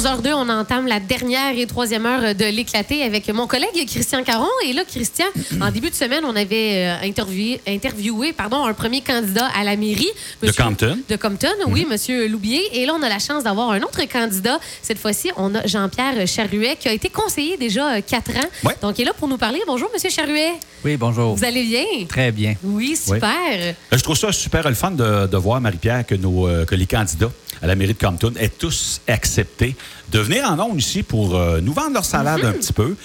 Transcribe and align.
11h02, 0.00 0.32
on 0.32 0.48
entame 0.48 0.86
la 0.86 0.98
dernière 0.98 1.58
et 1.58 1.66
troisième 1.66 2.06
heure 2.06 2.34
de 2.34 2.44
l'éclaté 2.46 3.02
avec 3.02 3.28
mon 3.28 3.46
collègue 3.46 3.86
Christian 3.86 4.24
Caron. 4.24 4.48
Et 4.66 4.72
là, 4.72 4.82
Christian, 4.84 5.26
en 5.60 5.70
début 5.70 5.90
de 5.90 5.94
semaine, 5.94 6.24
on 6.24 6.34
avait 6.36 6.86
euh, 6.86 6.96
interviewé, 7.06 7.60
interviewé 7.68 8.32
pardon, 8.32 8.64
un 8.64 8.72
premier 8.72 9.02
candidat 9.02 9.48
à 9.54 9.62
la 9.62 9.76
mairie. 9.76 10.08
De 10.42 10.50
Compton. 10.52 10.98
De 11.06 11.16
Compton, 11.16 11.48
oui, 11.66 11.86
Monsieur 11.86 12.28
Loubier. 12.28 12.62
Et 12.72 12.86
là, 12.86 12.94
on 12.98 13.02
a 13.02 13.10
la 13.10 13.18
chance 13.18 13.44
d'avoir 13.44 13.72
un 13.72 13.82
autre 13.82 14.00
candidat. 14.10 14.58
Cette 14.80 14.96
fois-ci, 14.96 15.32
on 15.36 15.54
a 15.54 15.66
Jean-Pierre 15.66 16.26
Charruet, 16.26 16.76
qui 16.80 16.88
a 16.88 16.92
été 16.94 17.10
conseiller 17.10 17.58
déjà 17.58 17.96
euh, 17.96 18.00
quatre 18.00 18.30
ans. 18.30 18.48
Ouais. 18.64 18.76
Donc, 18.80 18.98
il 18.98 19.02
est 19.02 19.04
là 19.04 19.12
pour 19.12 19.28
nous 19.28 19.36
parler. 19.36 19.60
Bonjour, 19.66 19.90
Monsieur 19.92 20.08
Charruet. 20.08 20.52
Oui, 20.82 20.96
bonjour. 20.96 21.36
Vous 21.36 21.44
allez 21.44 21.64
bien? 21.64 22.06
Très 22.08 22.32
bien. 22.32 22.54
Oui, 22.64 22.96
super. 22.96 23.34
Euh, 23.52 23.72
Je 23.92 24.02
trouve 24.02 24.16
ça 24.16 24.32
super 24.32 24.66
le 24.66 24.74
fun 24.74 24.92
de, 24.92 25.26
de 25.26 25.36
voir, 25.36 25.60
Marie-Pierre, 25.60 26.06
que, 26.06 26.14
nos, 26.14 26.48
que 26.64 26.74
les 26.74 26.86
candidats 26.86 27.30
à 27.62 27.66
la 27.66 27.74
mairie 27.74 27.94
de 27.94 27.98
Compton 27.98 28.32
aient 28.38 28.48
tous 28.48 29.00
accepté 29.06 29.76
de 30.10 30.18
venir 30.18 30.44
en 30.44 30.58
ondes 30.58 30.78
ici 30.78 31.02
pour 31.02 31.36
euh, 31.36 31.60
nous 31.60 31.72
vendre 31.72 31.94
leur 31.94 32.04
salade 32.04 32.44
un 32.44 32.52
petit 32.52 32.72
peu. 32.72 32.96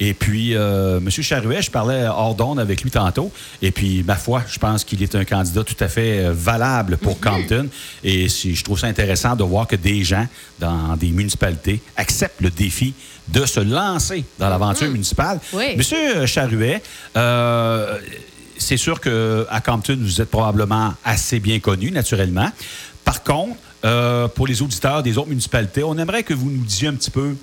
Et 0.00 0.12
puis, 0.12 0.56
euh, 0.56 0.98
M. 0.98 1.10
Charruet, 1.10 1.62
je 1.62 1.70
parlais 1.70 2.06
hors 2.06 2.34
d'onde 2.34 2.58
avec 2.58 2.82
lui 2.82 2.90
tantôt. 2.90 3.30
Et 3.62 3.70
puis, 3.70 4.02
ma 4.02 4.16
foi, 4.16 4.42
je 4.48 4.58
pense 4.58 4.82
qu'il 4.84 5.02
est 5.02 5.14
un 5.14 5.24
candidat 5.24 5.62
tout 5.62 5.76
à 5.78 5.88
fait 5.88 6.24
euh, 6.24 6.32
valable 6.32 6.96
pour 6.96 7.20
Compton. 7.20 7.68
Et 8.02 8.28
si, 8.28 8.54
je 8.54 8.64
trouve 8.64 8.78
ça 8.78 8.88
intéressant 8.88 9.36
de 9.36 9.44
voir 9.44 9.68
que 9.68 9.76
des 9.76 10.02
gens 10.02 10.26
dans 10.58 10.96
des 10.96 11.10
municipalités 11.10 11.80
acceptent 11.96 12.40
le 12.40 12.50
défi 12.50 12.92
de 13.28 13.46
se 13.46 13.60
lancer 13.60 14.24
dans 14.38 14.48
l'aventure 14.48 14.90
municipale. 14.90 15.40
Oui. 15.52 15.76
Monsieur 15.76 16.26
Charruet, 16.26 16.82
euh, 17.16 17.98
c'est 18.58 18.76
sûr 18.76 19.00
qu'à 19.00 19.60
Compton, 19.64 19.96
vous 20.00 20.20
êtes 20.20 20.30
probablement 20.30 20.94
assez 21.04 21.38
bien 21.38 21.60
connu, 21.60 21.92
naturellement. 21.92 22.50
Par 23.04 23.22
contre, 23.22 23.56
euh, 23.84 24.28
pour 24.28 24.46
les 24.46 24.62
auditeurs 24.62 25.02
des 25.02 25.18
autres 25.18 25.28
municipalités, 25.28 25.82
on 25.84 25.96
aimerait 25.98 26.22
que 26.22 26.34
vous 26.34 26.50
nous 26.50 26.64
disiez 26.64 26.88
un 26.88 26.94
petit 26.94 27.10
peu 27.10 27.36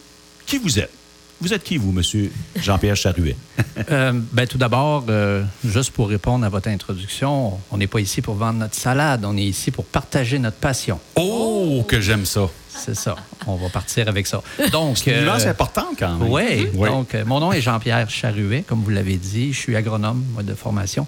qui 0.46 0.58
vous 0.58 0.80
êtes. 0.80 0.92
Vous 1.40 1.54
êtes 1.54 1.64
qui, 1.64 1.78
vous, 1.78 1.92
Monsieur 1.92 2.32
Jean-Pierre 2.56 2.96
Charruet? 2.96 3.36
Euh, 3.90 4.14
ben, 4.32 4.46
tout 4.46 4.60
d'abord, 4.60 5.06
euh, 5.10 5.44
juste 5.66 5.92
pour 5.92 6.08
répondre 6.08 6.46
à 6.46 6.50
votre 6.50 6.68
introduction, 6.68 7.58
on 7.72 7.78
n'est 7.78 7.88
pas 7.88 8.00
ici 8.00 8.22
pour 8.22 8.36
vendre 8.36 8.60
notre 8.60 8.76
salade, 8.76 9.26
on 9.26 9.36
est 9.36 9.44
ici 9.44 9.72
pour 9.72 9.86
partager 9.86 10.38
notre 10.40 10.58
passion. 10.58 11.00
Oh, 11.16 11.84
que 11.88 12.00
j'aime 12.00 12.26
ça. 12.26 12.48
C'est 12.76 12.96
ça. 12.96 13.16
On 13.48 13.56
va 13.56 13.70
partir 13.70 14.08
avec 14.08 14.28
ça. 14.28 14.42
Donc, 14.72 14.98
C'est 14.98 15.16
euh, 15.16 15.50
importante 15.50 15.96
quand 15.98 16.18
même. 16.18 16.32
Oui. 16.32 16.68
Oui. 16.74 16.90
Donc, 16.90 17.16
euh, 17.16 17.24
mon 17.26 17.40
nom 17.40 17.52
est 17.52 17.62
Jean-Pierre 17.62 18.10
Charruet, 18.10 18.64
comme 18.66 18.82
vous 18.82 18.90
l'avez 18.90 19.18
dit. 19.18 19.54
Je 19.54 19.60
suis 19.60 19.76
agronome 19.76 20.24
moi, 20.34 20.44
de 20.44 20.54
formation. 20.54 21.06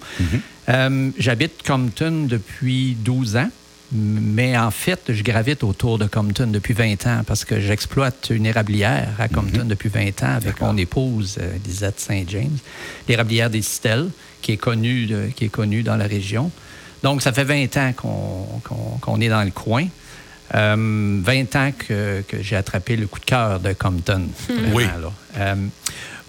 Euh, 0.68 1.10
J'habite 1.18 1.66
Compton 1.66 2.26
depuis 2.28 2.96
12 3.00 3.36
ans, 3.36 3.48
mais 3.92 4.56
en 4.56 4.70
fait, 4.70 5.00
je 5.12 5.22
gravite 5.22 5.62
autour 5.62 5.98
de 5.98 6.06
Compton 6.06 6.46
depuis 6.48 6.74
20 6.74 7.06
ans 7.06 7.22
parce 7.26 7.44
que 7.44 7.60
j'exploite 7.60 8.28
une 8.30 8.46
érablière 8.46 9.08
à 9.18 9.28
Compton 9.28 9.64
depuis 9.66 9.88
20 9.88 10.22
ans 10.22 10.34
avec 10.36 10.60
mon 10.60 10.76
épouse, 10.76 11.36
euh, 11.40 11.52
Lisette 11.64 12.00
Saint-James. 12.00 12.56
L'érablière 13.08 13.50
des 13.50 13.62
Citelles, 13.62 14.08
qui 14.42 14.52
est 14.52 14.56
connue 14.56 15.06
de- 15.06 15.28
qui 15.36 15.44
est 15.44 15.48
connue 15.48 15.82
dans 15.82 15.96
la 15.96 16.06
région. 16.06 16.50
Donc, 17.02 17.22
ça 17.22 17.32
fait 17.32 17.44
20 17.44 17.76
ans 17.76 17.92
qu'on 19.02 19.20
est 19.20 19.28
dans 19.28 19.44
le 19.44 19.50
coin. 19.50 19.86
Euh, 20.54 21.20
20 21.22 21.56
ans 21.56 21.72
que, 21.76 22.22
que 22.26 22.42
j'ai 22.42 22.56
attrapé 22.56 22.96
le 22.96 23.06
coup 23.06 23.20
de 23.20 23.24
cœur 23.24 23.60
de 23.60 23.72
Compton. 23.74 24.22
vraiment, 24.48 24.74
Oui. 24.74 24.84
là. 24.84 25.12
Euh, 25.38 25.54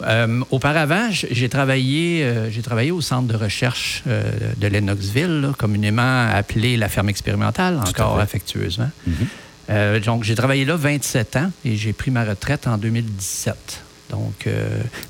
euh, 0.04 0.42
auparavant, 0.52 1.08
j'ai 1.12 1.48
travaillé, 1.50 2.24
euh, 2.24 2.50
j'ai 2.52 2.62
travaillé 2.62 2.92
au 2.92 3.02
centre 3.02 3.28
de 3.28 3.36
recherche 3.38 4.04
euh, 4.08 4.24
de 4.58 4.68
Lennoxville, 4.68 5.42
là, 5.42 5.52
communément 5.58 6.28
appelé 6.30 6.76
la 6.78 6.90
ferme 6.90 7.10
expérimentale, 7.10 7.78
encore 7.78 8.20
affectueusement. 8.20 8.90
Euh, 9.70 10.00
donc, 10.00 10.24
j'ai 10.24 10.36
travaillé 10.36 10.66
là 10.66 10.76
27 10.76 11.36
ans 11.38 11.52
et 11.64 11.76
j'ai 11.76 11.94
pris 11.94 12.12
ma 12.12 12.24
retraite 12.26 12.68
en 12.68 12.78
2017. 12.78 13.82
Donc, 14.12 14.48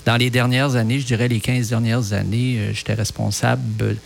dans 0.05 0.15
les 0.15 0.29
dernières 0.29 0.75
années, 0.77 1.01
je 1.01 1.05
dirais 1.05 1.27
les 1.27 1.41
15 1.41 1.67
dernières 1.67 2.13
années, 2.13 2.69
j'étais 2.73 2.93
responsable, 2.93 3.97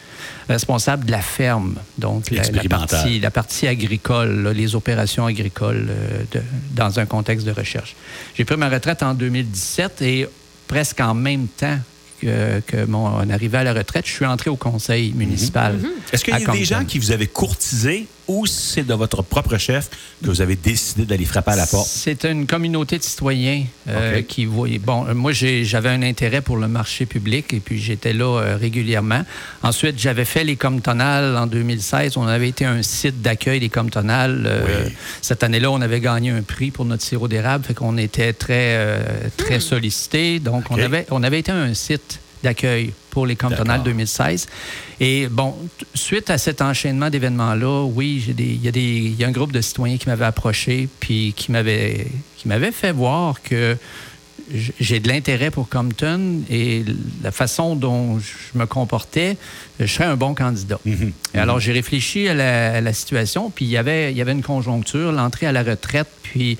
responsable 0.50 1.06
de 1.06 1.12
la 1.12 1.22
ferme. 1.22 1.76
Donc, 2.00 2.32
la, 2.32 2.44
partie, 2.70 3.20
la 3.20 3.30
partie 3.32 3.68
agricole, 3.68 4.42
là, 4.42 4.52
les 4.52 4.74
opérations 4.74 5.28
agricoles 5.28 5.90
de- 6.32 6.42
dans 6.74 7.00
un 7.00 7.06
contexte 7.06 7.46
de 7.46 7.52
recherche. 7.52 7.96
J'ai 8.36 8.46
pris 8.46 8.58
ma 8.58 8.68
retraite 8.68 9.04
en 9.04 9.14
2017 9.14 10.02
et 10.02 10.28
presque 10.70 11.02
en 11.02 11.14
même 11.14 11.48
temps 11.48 11.80
que, 12.22 12.62
que 12.62 12.86
mon 12.86 13.30
arrivée 13.30 13.58
à 13.58 13.64
la 13.66 13.74
retraite, 13.74 14.06
je 14.06 14.14
suis 14.14 14.26
entré 14.26 14.50
au 14.50 14.56
conseil 14.56 15.12
municipal. 15.14 15.78
Est-ce 16.14 16.24
qu'il 16.24 16.38
y 16.38 16.46
a 16.46 16.52
des 16.52 16.64
gens 16.64 16.86
qui 16.86 17.00
vous 17.00 17.12
avaient 17.12 17.28
courtisé 17.28 18.08
ou 18.30 18.46
c'est 18.46 18.84
de 18.84 18.94
votre 18.94 19.24
propre 19.24 19.58
chef 19.58 19.90
que 20.24 20.30
vous 20.30 20.42
avez 20.42 20.56
décidé 20.56 21.04
d'aller 21.06 21.26
frapper 21.26 21.52
à 21.52 21.56
la 21.56 21.66
porte? 21.66 21.90
C'est 21.92 22.24
une 22.26 22.46
communauté 22.46 23.00
de 23.00 23.04
citoyens 23.04 23.64
euh, 23.90 24.22
qui 24.22 24.46
voyaient. 24.46 24.78
Bon, 24.78 25.06
euh, 25.08 25.16
moi, 25.16 25.32
j'avais 25.34 25.90
un 25.90 26.04
intérêt 26.04 26.42
pour 26.42 26.58
le 26.58 26.68
marché 26.68 27.08
public 27.08 27.54
et 27.54 27.60
puis 27.60 27.80
j'étais 27.82 28.14
là 28.14 28.40
euh, 28.40 28.56
régulièrement. 28.56 29.24
Ensuite, 29.64 30.00
j'avais 30.00 30.26
fait 30.26 30.44
les 30.44 30.56
Comtonales 30.56 31.36
en 31.36 31.48
2016. 31.48 32.18
On 32.18 32.28
avait 32.28 32.50
été 32.50 32.66
un 32.66 32.84
site 32.84 33.22
d'accueil 33.24 33.60
des 33.60 33.70
Comtonales. 33.70 34.44
Euh, 34.46 34.84
Oui. 34.86 34.94
Cette 35.24 35.44
année-là, 35.44 35.72
on 35.72 35.82
avait 35.82 36.00
gagné 36.00 36.30
un 36.30 36.44
prix 36.44 36.70
pour 36.70 36.86
notre 36.86 37.04
sirop 37.04 37.28
d'érable, 37.28 37.66
fait 37.66 37.74
qu'on 37.74 37.98
était 37.98 38.34
très, 38.34 39.00
très 39.38 39.60
sollicités. 39.60 40.40
Donc, 40.40 40.70
OK. 40.70 40.78
on, 40.78 40.82
avait, 40.82 41.06
on 41.10 41.24
avait 41.24 41.40
été 41.40 41.52
un 41.52 41.74
site 41.74 42.20
d'accueil 42.44 42.94
pour 43.20 43.26
les 43.26 43.36
D'accord. 43.36 43.84
2016. 43.84 44.48
Et 45.02 45.28
bon, 45.28 45.54
suite 45.94 46.30
à 46.30 46.38
cet 46.38 46.62
enchaînement 46.62 47.10
d'événements-là, 47.10 47.84
oui, 47.84 48.24
il 48.30 48.40
y, 48.40 49.16
y 49.18 49.24
a 49.26 49.28
un 49.28 49.32
groupe 49.32 49.52
de 49.52 49.60
citoyens 49.60 49.98
qui 49.98 50.08
m'avait 50.08 50.24
approché 50.24 50.88
puis 51.02 51.34
qui 51.36 51.52
m'avait 51.52 52.72
fait 52.72 52.94
voir 52.94 53.42
que 53.42 53.76
j'ai 54.80 55.02
de 55.02 55.10
l'intérêt 55.10 55.52
pour 55.52 55.68
Compton 55.68 56.42
et 56.50 56.86
la 57.22 57.32
façon 57.32 57.76
dont 57.76 58.20
je 58.20 58.58
me 58.58 58.66
comportais, 58.66 59.36
je 59.82 59.86
serais 59.86 60.06
un 60.06 60.16
bon 60.16 60.34
candidat. 60.34 60.80
Mhm. 60.86 61.12
Et 61.34 61.38
alors, 61.38 61.60
j'ai 61.60 61.74
réfléchi 61.74 62.30
à 62.30 62.34
la, 62.34 62.76
à 62.76 62.82
la 62.82 62.94
situation, 62.94 63.52
puis 63.52 63.66
il 63.66 63.72
y 63.72 63.78
avait, 63.78 64.12
il 64.12 64.18
y 64.18 64.22
avait 64.22 64.32
une 64.32 64.42
conjoncture, 64.42 65.12
l'entrée 65.12 65.46
à 65.46 65.52
la 65.52 65.62
retraite, 65.64 66.08
puis 66.24 66.58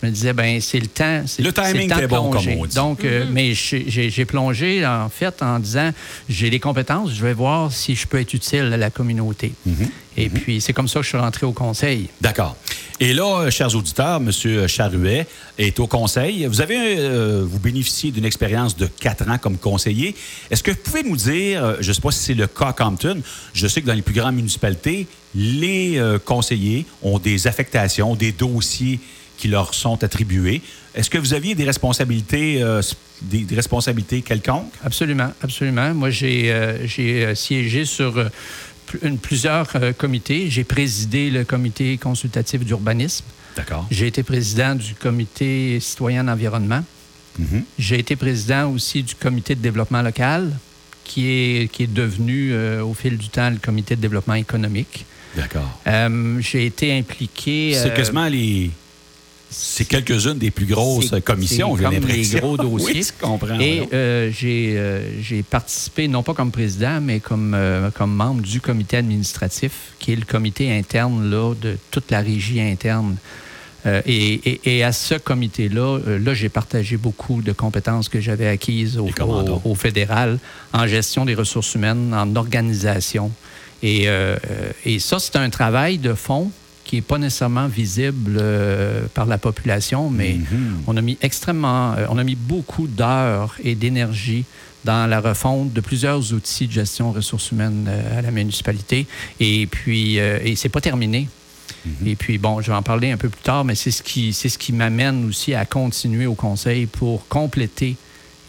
je 0.00 0.06
me 0.06 0.12
disais, 0.12 0.32
ben 0.32 0.60
c'est 0.60 0.78
le 0.80 0.86
temps. 0.86 1.22
c'est- 1.26 1.42
Le 1.42 1.52
c'est 1.54 1.72
timing 1.72 1.92
était 1.92 2.06
bon, 2.06 2.30
comme 2.30 2.46
on 2.58 2.66
dit. 2.66 2.74
Donc, 2.74 3.04
euh, 3.04 3.26
mais 3.30 3.52
j'ai 3.54 4.24
plongé, 4.24 4.86
en 4.86 5.08
fait, 5.08 5.42
en 5.42 5.58
disant, 5.58 5.90
j'ai 6.28 6.50
les 6.50 6.60
compétences, 6.60 7.12
je 7.12 7.22
vais 7.22 7.32
voir 7.34 7.72
si 7.72 7.94
je 7.94 8.06
peux 8.06 8.20
être 8.20 8.34
utile 8.34 8.70
à 8.72 8.76
la 8.76 8.90
communauté. 8.90 9.52
Mhm. 9.66 9.88
Et 10.16 10.28
puis, 10.28 10.60
c'est 10.60 10.72
comme 10.72 10.88
ça 10.88 10.98
que 10.98 11.04
je 11.04 11.10
suis 11.10 11.18
rentré 11.18 11.46
au 11.46 11.52
conseil. 11.52 12.08
D'accord. 12.20 12.56
Et 13.00 13.12
là, 13.14 13.42
euh, 13.42 13.50
chers 13.52 13.72
auditeurs, 13.76 14.16
M. 14.20 14.66
Charruet 14.66 15.26
est 15.56 15.78
au 15.78 15.86
conseil. 15.86 16.44
Vous 16.46 16.60
avez, 16.60 16.96
euh, 16.98 17.44
vous 17.48 17.60
bénéficiez 17.60 18.10
d'une 18.10 18.24
expérience 18.24 18.76
de 18.76 18.86
quatre 18.86 19.28
ans 19.30 19.38
comme 19.38 19.56
conseiller. 19.58 20.16
Est-ce 20.50 20.64
que 20.64 20.72
vous 20.72 20.76
pouvez 20.82 21.04
nous 21.04 21.16
dire, 21.16 21.76
je 21.80 21.88
ne 21.88 21.92
sais 21.92 22.00
pas 22.00 22.10
si 22.10 22.18
c'est 22.18 22.34
le 22.34 22.48
cas 22.48 22.68
à 22.68 22.72
Compton, 22.72 23.20
je 23.54 23.68
sais 23.68 23.80
que 23.80 23.86
dans 23.86 23.94
les 23.94 24.02
plus 24.02 24.14
grandes 24.14 24.34
municipalités, 24.34 25.06
les 25.36 25.98
euh, 25.98 26.18
conseillers 26.18 26.86
ont 27.02 27.20
des 27.20 27.46
affectations, 27.46 28.16
des 28.16 28.32
dossiers 28.32 28.98
qui 29.38 29.48
leur 29.48 29.72
sont 29.72 30.02
attribués. 30.04 30.60
Est-ce 30.94 31.08
que 31.08 31.16
vous 31.16 31.32
aviez 31.32 31.54
des 31.54 31.64
responsabilités, 31.64 32.60
euh, 32.62 32.82
des, 33.22 33.44
des 33.44 33.54
responsabilités 33.54 34.20
quelconques? 34.22 34.72
Absolument, 34.84 35.32
absolument. 35.42 35.94
Moi, 35.94 36.10
j'ai 36.10 36.52
euh, 36.52 36.86
euh, 36.98 37.34
siégé 37.34 37.84
sur 37.84 38.22
une- 39.02 39.18
plusieurs 39.18 39.68
comités. 39.96 40.50
J'ai 40.50 40.64
présidé 40.64 41.30
le 41.30 41.44
comité 41.44 41.96
consultatif 41.98 42.64
d'urbanisme. 42.64 43.24
D'accord. 43.56 43.86
J'ai 43.90 44.08
été 44.08 44.22
président 44.22 44.74
du 44.74 44.94
comité 44.94 45.78
citoyen 45.80 46.24
d'environnement. 46.24 46.84
Mhm. 47.38 47.62
J'ai 47.78 47.98
été 48.00 48.16
président 48.16 48.70
aussi 48.72 49.02
du 49.04 49.14
comité 49.14 49.54
de 49.54 49.60
développement 49.60 50.02
local, 50.02 50.52
qui 51.04 51.26
est, 51.28 51.70
qui 51.72 51.84
est 51.84 51.92
devenu 51.92 52.52
euh, 52.52 52.82
au 52.82 52.92
fil 52.94 53.16
du 53.16 53.28
temps 53.28 53.50
le 53.50 53.58
comité 53.58 53.94
de 53.96 54.00
développement 54.00 54.34
économique. 54.34 55.06
D'accord. 55.36 55.78
Euh, 55.86 56.40
j'ai 56.40 56.66
été 56.66 56.96
impliqué. 56.98 57.72
C'est 57.74 57.90
euh, 57.92 57.96
quasiment 57.96 58.26
les. 58.26 58.70
C'est 59.50 59.86
quelques-unes 59.86 60.36
des 60.38 60.50
plus 60.50 60.66
grosses 60.66 61.14
commissions, 61.24 61.74
j'ai 61.76 61.84
l'impression. 61.84 62.38
gros 62.40 62.56
dossiers. 62.58 62.94
oui, 62.96 63.02
je 63.02 63.24
comprends. 63.26 63.58
Et 63.58 63.88
euh, 63.94 64.30
j'ai 64.30 64.74
euh, 64.76 65.00
j'ai 65.22 65.42
participé, 65.42 66.06
non 66.06 66.22
pas 66.22 66.34
comme 66.34 66.50
président, 66.50 67.00
mais 67.00 67.18
comme, 67.20 67.54
euh, 67.54 67.90
comme 67.90 68.14
membre 68.14 68.42
du 68.42 68.60
comité 68.60 68.98
administratif, 68.98 69.72
qui 69.98 70.12
est 70.12 70.16
le 70.16 70.26
comité 70.26 70.70
interne 70.76 71.30
là, 71.30 71.54
de 71.54 71.76
toute 71.90 72.10
la 72.10 72.20
régie 72.20 72.60
interne. 72.60 73.16
Euh, 73.86 74.02
et, 74.06 74.34
et- 74.34 74.76
et 74.78 74.84
à 74.84 74.92
ce 74.92 75.14
comité-là, 75.14 75.98
là, 76.18 76.34
j'ai 76.34 76.48
partagé 76.48 76.96
beaucoup 76.96 77.40
de 77.40 77.52
compétences 77.52 78.08
que 78.08 78.20
j'avais 78.20 78.48
acquises 78.48 78.98
au, 78.98 79.08
au- 79.22 79.62
au 79.64 79.74
fédéral 79.76 80.38
en 80.74 80.86
gestion 80.86 81.24
des 81.24 81.34
ressources 81.36 81.74
humaines, 81.74 82.12
en 82.12 82.34
organisation. 82.36 83.30
Et, 83.82 84.08
et 84.84 84.98
ça, 84.98 85.20
c'est 85.20 85.36
un 85.36 85.48
travail 85.50 85.98
de 85.98 86.12
fond 86.12 86.50
qui 86.88 86.96
n'est 86.96 87.02
pas 87.02 87.18
nécessairement 87.18 87.68
visible 87.68 88.38
euh, 88.40 89.02
par 89.12 89.26
la 89.26 89.36
population, 89.36 90.08
mais 90.08 90.38
Mhm. 90.38 90.84
on 90.86 90.96
a 90.96 91.02
mis 91.02 91.18
extrêmement, 91.20 91.92
euh, 91.92 92.06
on 92.08 92.16
a 92.16 92.24
mis 92.24 92.34
beaucoup 92.34 92.86
d'heures 92.86 93.54
et 93.62 93.74
d'énergie 93.74 94.46
dans 94.86 95.06
la 95.06 95.20
refonte 95.20 95.74
de 95.74 95.82
plusieurs 95.82 96.32
outils 96.32 96.66
de 96.66 96.72
gestion 96.72 97.12
ressources 97.12 97.52
humaines 97.52 97.84
euh, 97.88 98.18
à 98.18 98.22
la 98.22 98.30
municipalité. 98.30 99.06
Et 99.38 99.66
puis, 99.66 100.16
et 100.16 100.56
c'est 100.56 100.70
pas 100.70 100.80
terminé. 100.80 101.28
Et 102.04 102.16
puis, 102.16 102.38
bon, 102.38 102.60
je 102.60 102.70
vais 102.70 102.76
en 102.76 102.82
parler 102.82 103.10
un 103.10 103.16
peu 103.16 103.28
plus 103.28 103.42
tard, 103.42 103.64
mais 103.64 103.74
c'est 103.74 103.90
ce 103.90 104.02
qui, 104.02 104.32
c'est 104.32 104.48
ce 104.48 104.58
qui 104.58 104.72
m'amène 104.72 105.26
aussi 105.26 105.54
à 105.54 105.64
continuer 105.64 106.26
au 106.26 106.34
conseil 106.34 106.86
pour 106.86 107.28
compléter 107.28 107.96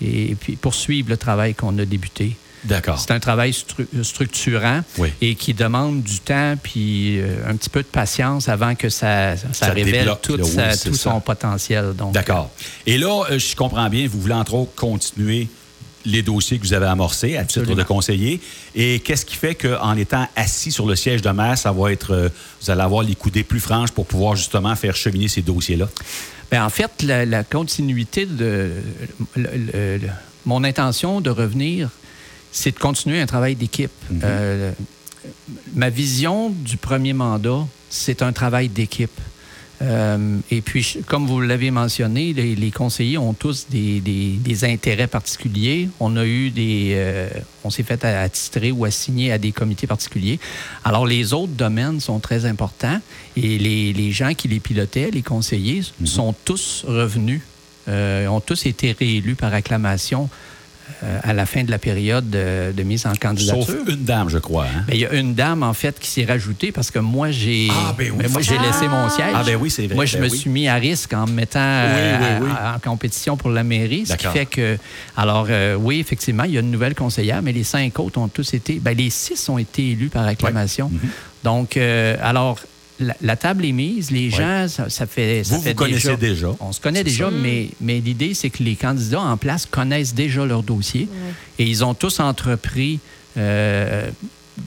et, 0.02 0.36
puis 0.36 0.56
poursuivre 0.56 1.10
le 1.10 1.18
travail 1.18 1.56
qu'on 1.56 1.78
a 1.78 1.86
débuté. 1.86 2.36
D'accord. 2.66 3.00
C'est 3.00 3.12
un 3.12 3.20
travail 3.20 3.52
stru- 3.52 4.04
structurant 4.04 4.82
Oui. 4.98 5.10
et 5.22 5.36
qui 5.36 5.54
demande 5.54 6.04
du 6.04 6.20
temps 6.20 6.56
puis 6.62 7.20
euh, 7.20 7.38
un 7.50 7.56
petit 7.56 7.70
peu 7.70 7.82
de 7.82 7.88
patience 7.88 8.50
avant 8.50 8.76
que 8.76 8.90
ça, 8.90 9.38
ça, 9.38 9.48
Ça 9.54 9.66
révèle 9.72 10.12
tout, 10.22 10.36
là, 10.36 10.44
oui, 10.44 10.50
sa- 10.52 10.72
c'est 10.72 10.90
tout 10.90 10.96
ça. 10.96 11.12
son 11.12 11.22
potentiel. 11.22 11.94
D'accord. 12.14 12.50
Et 12.86 12.98
là, 12.98 13.24
euh, 13.32 13.40
je 13.40 13.56
comprends 13.56 13.90
bien, 13.90 14.08
vous 14.08 14.20
voulez 14.20 14.34
entre 14.34 14.54
autres 14.56 14.76
continuer 14.76 15.48
les 16.06 16.22
dossiers 16.22 16.58
que 16.58 16.64
vous 16.66 16.74
avez 16.74 16.86
amorcés 16.86 17.36
à 17.38 17.44
titre 17.44 17.76
de 17.76 17.84
conseiller. 17.84 18.40
Et 18.74 19.00
qu'est-ce 19.00 19.26
qui 19.26 19.36
fait 19.36 19.54
qu'en 19.54 19.96
étant 19.98 20.28
assis 20.36 20.72
sur 20.72 20.86
le 20.86 20.96
siège 20.96 21.22
de 21.22 21.30
maire, 21.30 21.58
ça 21.58 21.72
va 21.74 21.92
être, 21.92 22.12
euh, 22.14 22.30
vous 22.62 22.72
allez 22.72 22.82
avoir 22.82 23.04
les 23.04 23.16
coudées 23.16 23.44
plus 23.44 23.60
franches 23.60 23.92
pour 23.92 24.06
pouvoir 24.06 24.36
justement 24.38 24.76
faire 24.76 24.96
cheminer 24.96 25.28
ces 25.28 25.42
dossiers-là? 25.42 25.88
Ben, 26.52 26.64
en 26.64 26.70
fait, 26.70 27.04
la, 27.04 27.26
la 27.26 27.44
continuité 27.44 28.26
de. 28.26 28.72
le- 29.36 29.44
le- 29.44 29.98
le- 29.98 30.10
mon 30.46 30.64
intention 30.64 31.20
de 31.22 31.30
revenir, 31.30 31.90
c'est 32.52 32.72
de 32.72 32.80
continuer 32.80 33.20
un 33.22 33.26
travail 33.26 33.56
d'équipe. 33.56 33.92
Euh, 34.24 34.72
ma 35.74 35.90
vision 35.90 36.50
du 36.50 36.78
premier 36.78 37.14
mandat, 37.14 37.66
c'est 37.90 38.22
un 38.22 38.32
travail 38.34 38.70
d'équipe. 38.70 39.20
Euh, 39.82 40.40
et 40.52 40.60
puis, 40.60 40.98
comme 41.08 41.26
vous 41.26 41.40
l'avez 41.40 41.72
mentionné, 41.72 42.34
les, 42.34 42.54
les 42.54 42.70
conseillers 42.72 43.18
ont 43.18 43.34
tous 43.34 43.68
des, 43.70 44.02
des- 44.02 44.34
des 44.36 44.66
intérêts 44.66 45.08
particuliers. 45.08 45.88
On 46.02 46.18
a 46.18 46.26
eu 46.26 46.50
des, 46.50 46.92
euh, 46.98 47.30
on 47.64 47.70
s'est 47.70 47.84
fait 47.84 48.04
attitrer 48.04 48.74
ou 48.74 48.84
assigner 48.84 49.32
à 49.32 49.38
des 49.38 49.54
comités 49.54 49.88
particuliers. 49.88 50.38
Alors, 50.84 51.08
les 51.08 51.32
autres 51.32 51.54
domaines 51.54 52.02
sont 52.02 52.20
très 52.20 52.44
importants 52.46 53.00
et 53.38 53.58
les, 53.58 53.94
les 53.94 54.12
gens 54.12 54.34
qui 54.34 54.50
les 54.50 54.60
pilotaient, 54.60 55.12
les 55.12 55.22
conseillers, 55.22 55.84
sont 56.04 56.36
tous 56.44 56.84
revenus, 56.86 57.40
euh, 57.88 58.28
ont 58.28 58.42
tous 58.42 58.66
été 58.66 58.92
réélus 58.92 59.36
par 59.36 59.54
acclamation 59.54 60.30
euh, 61.04 61.20
à 61.24 61.34
la 61.34 61.46
fin 61.46 61.64
de 61.64 61.72
la 61.72 61.78
période 61.80 62.30
de, 62.30 62.72
de 62.76 62.84
mise 62.84 63.06
en 63.06 63.14
candidature. 63.14 63.66
Sauf 63.66 63.76
une 63.88 64.04
dame, 64.04 64.30
je 64.30 64.38
crois. 64.38 64.66
hein? 64.66 64.84
Ben, 64.88 64.94
il 64.96 65.00
y 65.02 65.06
a 65.06 65.14
une 65.14 65.34
dame, 65.34 65.64
en 65.64 65.74
fait, 65.74 66.00
qui 66.00 66.08
s'est 66.10 66.26
rajoutée 66.26 66.72
parce 66.72 66.92
que 66.92 67.00
moi, 67.00 67.32
j'ai 67.32 67.68
Ah, 67.72 67.94
ben 67.98 68.12
oui, 68.12 68.18
ben, 68.24 68.32
moi, 68.32 68.42
j'ai 68.42 68.56
forcément. 68.56 68.74
laissé 68.74 68.88
mon 68.88 69.10
siège. 69.10 69.34
Ah, 69.34 69.44
ben 69.46 69.56
oui, 69.60 69.70
c'est 69.70 69.86
vrai, 69.88 69.96
Moi, 69.96 70.06
je 70.06 70.18
ben 70.18 70.24
me 70.26 70.30
oui. 70.30 70.38
suis 70.38 70.50
mis 70.50 70.68
à 70.68 70.76
risque 70.76 71.14
en 71.14 71.26
me 71.28 71.34
mettant 71.34 71.60
euh, 71.62 72.40
oui, 72.42 72.48
oui. 72.48 72.54
à- 72.58 72.76
en 72.76 72.80
compétition 72.80 73.38
pour 73.38 73.50
la 73.50 73.64
mairie. 73.64 74.06
Ce 74.06 74.14
qui 74.16 74.28
fait 74.28 74.46
que. 74.46 74.78
Alors, 75.16 75.48
euh, 75.50 75.76
oui, 75.76 76.00
effectivement, 76.00 76.44
il 76.44 76.52
y 76.52 76.58
a 76.58 76.62
une 76.62 76.72
nouvelle 76.72 76.96
conseillère, 76.96 77.42
mais 77.42 77.52
les 77.52 77.64
cinq 77.64 78.00
autres 78.00 78.20
ont 78.20 78.28
tous 78.28 78.54
été. 78.54 78.80
Ben, 78.80 78.96
les 78.98 79.10
six 79.10 79.48
ont 79.50 79.58
été 79.58 79.92
élus 79.92 80.10
par 80.10 80.26
acclamation. 80.26 80.90
Mhm. 80.90 81.10
Donc, 81.44 81.78
euh, 81.78 82.16
alors. 82.22 82.60
La, 83.00 83.16
la 83.22 83.36
table 83.38 83.66
est 83.66 83.72
mise, 83.72 84.12
les 84.12 84.30
gens, 84.30 84.68
ça, 84.68 84.90
ça 84.90 85.06
fait. 85.08 85.44
ça 85.44 85.56
Vous, 85.56 85.62
fait 85.62 85.70
vous 85.70 85.76
connaissez 85.76 86.18
déjà. 86.18 86.48
On 86.60 86.72
se 86.74 86.82
connaît 86.82 87.04
déjà, 87.04 87.26
ça. 87.26 87.32
mais, 87.32 87.70
mais 87.80 88.00
l'idée, 88.00 88.34
c'est 88.34 88.50
que 88.50 88.62
les 88.62 88.76
candidats 88.76 89.22
en 89.22 89.38
place 89.38 89.66
connaissent 89.66 90.14
déjà 90.14 90.46
leur 90.46 90.64
dossier 90.64 91.08
et 91.58 91.64
ils 91.66 91.84
ont 91.86 91.94
tous 91.94 92.20
entrepris 92.20 93.00
euh, 93.38 94.10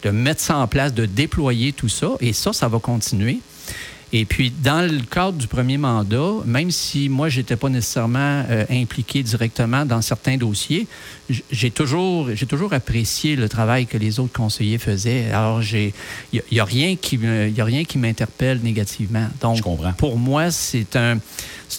de 0.02 0.10
mettre 0.10 0.40
ça 0.40 0.56
en 0.56 0.66
place, 0.66 0.94
de 0.94 1.04
déployer 1.04 1.72
tout 1.72 1.90
ça. 1.90 2.12
Et 2.20 2.32
ça, 2.32 2.52
ça 2.54 2.68
va 2.68 2.78
continuer. 2.78 3.40
Et 4.14 4.26
puis, 4.26 4.50
dans 4.50 4.82
le 4.86 5.00
cadre 5.00 5.38
du 5.38 5.46
premier 5.46 5.78
mandat, 5.78 6.32
même 6.44 6.70
si 6.70 7.08
moi, 7.08 7.30
je 7.30 7.38
n'étais 7.40 7.56
pas 7.56 7.70
nécessairement 7.70 8.44
euh, 8.50 8.64
impliqué 8.70 9.22
directement 9.22 9.86
dans 9.86 10.02
certains 10.02 10.36
dossiers, 10.36 10.86
j'ai 11.50 11.70
toujours, 11.70 12.28
j'ai 12.34 12.44
toujours 12.44 12.74
apprécié 12.74 13.36
le 13.36 13.48
travail 13.48 13.86
que 13.86 13.96
les 13.96 14.20
autres 14.20 14.34
conseillers 14.34 14.76
faisaient. 14.76 15.30
Alors, 15.30 15.62
il 15.62 15.92
n'y 16.52 16.60
a, 16.60 16.62
a 16.62 16.66
rien 16.66 16.96
qui 16.96 17.98
m'interpelle 17.98 18.60
négativement. 18.62 19.28
Donc, 19.40 19.56
Je 19.56 19.62
comprends. 19.62 19.92
pour 19.94 20.18
moi, 20.18 20.50
c'est 20.50 20.94
un, 20.96 21.16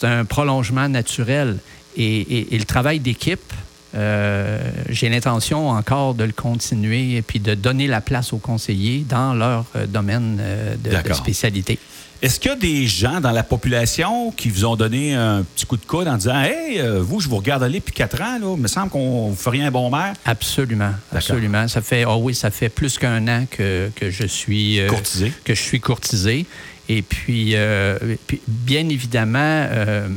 un 0.01 0.25
prolongement 0.25 0.89
naturel. 0.89 1.57
Et, 1.95 2.21
et- 2.21 2.56
et 2.56 2.57
le 2.57 2.65
travail 2.65 3.00
d'équipe, 3.00 3.53
euh, 3.95 4.60
j'ai 4.90 5.10
l'intention 5.10 5.69
encore 5.69 6.13
de 6.16 6.24
le 6.24 6.31
continuer 6.31 7.16
et 7.18 7.22
puis 7.22 7.40
de 7.40 7.54
donner 7.56 7.88
la 7.88 8.01
place 8.01 8.34
aux 8.34 8.38
conseillers 8.38 9.06
dans 9.07 9.34
leur 9.34 9.66
euh, 9.75 9.86
domaine 9.86 10.38
euh, 10.42 10.75
de- 10.75 11.13
spécialité. 11.13 11.78
Est-ce 12.22 12.40
qu'il 12.40 12.51
y 12.51 12.54
a 12.54 12.57
des 12.57 12.88
gens 12.88 13.19
dans 13.19 13.31
la 13.31 13.44
population 13.44 14.31
qui 14.31 14.50
vous 14.50 14.63
ont 14.63 14.78
donné 14.78 15.13
un 15.13 15.44
petit 15.44 15.66
coup 15.66 15.75
de 15.75 15.86
coude 15.86 16.07
en 16.07 16.16
disant 16.16 16.42
Hey, 16.42 16.81
vous, 17.01 17.19
je 17.19 17.28
vous 17.28 17.36
regarde 17.36 17.63
aller 17.63 17.80
depuis 17.80 17.92
quatre 17.94 18.22
ans, 18.22 18.40
là, 18.40 18.54
il 18.56 18.62
me 18.62 18.68
semble 18.69 18.90
qu'on 18.90 19.28
vous 19.30 19.36
ferait 19.36 19.60
un 19.62 19.72
bon 19.72 19.90
maire? 19.90 20.13
Absolument, 20.25 20.92
absolument. 21.13 21.68
Ça 21.68 21.81
fait, 21.81 22.06
oh 22.06 22.16
oui, 22.22 22.34
ça 22.34 22.50
fait 22.50 22.69
plus 22.69 22.98
qu'un 22.98 23.28
an 23.28 23.45
que, 23.51 23.90
que 23.94 24.10
je 24.10 24.25
suis 24.25 24.80
Courtisé. 24.88 25.34
que 25.44 25.54
je 25.54 25.62
suis 25.62 25.81
courtisé. 25.81 26.45
Et 26.88 27.01
puis, 27.01 27.56
euh, 27.56 27.98
puis, 28.28 28.42
bien 28.48 28.88
évidemment, 28.88 29.40
euh, 29.72 30.07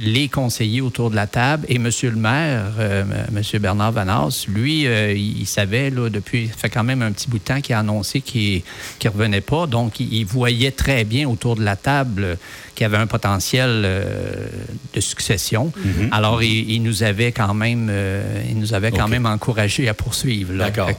les 0.00 0.28
conseillers 0.28 0.80
autour 0.80 1.10
de 1.10 1.16
la 1.16 1.26
table 1.26 1.66
et 1.68 1.78
Monsieur 1.78 2.10
le 2.10 2.16
maire, 2.16 2.72
euh, 2.78 3.04
Monsieur 3.30 3.58
Bernard 3.58 3.92
Vanas, 3.92 4.46
lui, 4.48 4.86
euh, 4.86 5.12
il 5.12 5.46
savait 5.46 5.90
là, 5.90 6.08
depuis, 6.08 6.48
ça 6.48 6.54
fait 6.54 6.70
quand 6.70 6.84
même 6.84 7.02
un 7.02 7.12
petit 7.12 7.28
bout 7.28 7.38
de 7.38 7.44
temps 7.44 7.60
qu'il 7.60 7.74
a 7.74 7.78
annoncé 7.78 8.20
qu'il 8.20 8.62
ne 9.04 9.10
revenait 9.10 9.40
pas. 9.40 9.66
Donc, 9.66 10.00
il, 10.00 10.24
voyait 10.24 10.72
très 10.72 11.04
bien 11.04 11.28
autour 11.28 11.56
de 11.56 11.62
la 11.62 11.76
table 11.76 12.38
qu'il 12.74 12.82
y 12.82 12.86
avait 12.86 12.96
un 12.96 13.06
potentiel 13.06 13.82
euh, 13.84 14.48
de 14.94 15.00
succession. 15.00 15.72
Alors, 16.10 16.42
il, 16.42 16.70
il 16.70 16.82
nous 16.82 17.02
avait 17.02 17.32
quand 17.32 17.54
même, 17.54 17.88
euh, 17.90 18.42
il 18.48 18.58
nous 18.58 18.74
avait 18.74 18.90
quand 18.90 19.08
même 19.08 19.26
encouragé 19.26 19.88
à 19.88 19.94
poursuivre. 19.94 20.54
D'accord. 20.54 20.90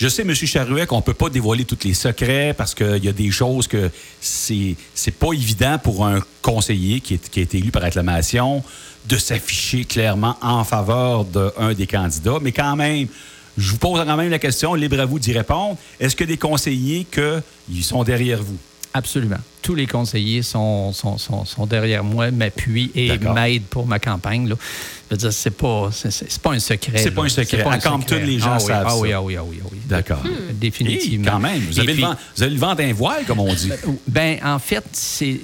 Je 0.00 0.08
sais, 0.08 0.22
M. 0.22 0.34
Charouet, 0.34 0.86
qu'on 0.86 0.96
ne 0.96 1.02
peut 1.02 1.12
pas 1.12 1.28
dévoiler 1.28 1.66
tous 1.66 1.84
les 1.84 1.92
secrets 1.92 2.54
parce 2.56 2.74
qu'il 2.74 3.04
y 3.04 3.08
a 3.08 3.12
des 3.12 3.30
choses 3.30 3.68
que 3.68 3.90
c'est 4.18 4.74
c'est 4.94 5.10
pas 5.10 5.34
évident 5.34 5.76
pour 5.76 6.06
un 6.06 6.20
conseiller 6.40 7.02
qui, 7.02 7.12
est, 7.12 7.36
a 7.36 7.40
été 7.42 7.58
élu 7.58 7.70
par 7.70 7.84
acclamation 7.84 8.64
de 9.06 9.18
s'afficher 9.18 9.84
clairement 9.84 10.36
en 10.40 10.64
faveur 10.64 11.26
d'un 11.26 11.74
des 11.74 11.86
candidats. 11.86 12.38
Mais 12.40 12.50
quand 12.50 12.76
même, 12.76 13.08
je 13.58 13.72
vous 13.72 13.76
pose 13.76 14.02
quand 14.02 14.16
même 14.16 14.30
la 14.30 14.38
question, 14.38 14.72
libre 14.72 15.00
à 15.00 15.04
vous 15.04 15.18
d'y 15.18 15.34
répondre. 15.34 15.76
Est-ce 16.00 16.16
que 16.16 16.24
des 16.24 16.38
conseillers 16.38 17.04
que, 17.04 17.42
ils 17.70 17.84
sont 17.84 18.02
derrière 18.02 18.42
vous? 18.42 18.56
Absolument. 18.92 19.36
Tous 19.62 19.74
les 19.74 19.86
conseillers 19.86 20.42
sont, 20.42 20.92
sont, 20.92 21.16
sont, 21.18 21.44
sont 21.44 21.66
derrière 21.66 22.02
moi, 22.02 22.30
m'appuient 22.32 22.90
et 22.94 23.16
m'aident 23.18 23.62
pour 23.64 23.86
ma 23.86 23.98
campagne. 24.00 24.48
Là. 24.48 24.56
Je 25.10 25.14
veux 25.14 25.18
dire, 25.18 25.32
c'est 25.32 25.50
pas, 25.50 25.90
c'est, 25.92 26.10
c'est- 26.10 26.26
c'est 26.28 26.42
pas 26.42 26.52
un 26.52 26.58
secret. 26.58 26.98
C'est 26.98 27.10
pas 27.12 27.22
un 27.24 27.28
secret. 27.28 27.62
pas 27.62 27.74
À 27.74 27.80
secret. 27.80 28.24
les 28.24 28.38
gens 28.38 28.52
ah 28.54 28.58
oui, 28.58 28.66
savent 28.66 28.84
ah 28.86 28.90
ça. 28.90 28.96
Oui, 28.98 29.12
ah 29.12 29.22
oui, 29.22 29.36
ah 29.38 29.44
oui, 29.44 29.60
ah 29.62 29.68
oui. 29.70 29.78
D'accord. 29.86 30.22
Définitivement. 30.54 31.24
Et 31.24 31.30
quand 31.30 31.38
même, 31.38 31.60
vous 31.60 31.78
Et 31.78 31.82
avez, 31.82 31.92
puis- 31.92 32.02
le 32.02 32.08
vent, 32.08 32.14
vous 32.36 32.42
avez 32.42 32.52
le 32.52 32.58
vent 32.58 32.74
d'un 32.74 32.92
voile, 32.92 33.24
comme 33.26 33.38
on 33.40 33.52
dit. 33.54 33.70
Ben, 34.08 34.38
en 34.44 34.58
fait, 34.58 34.84
c'est, 34.92 35.38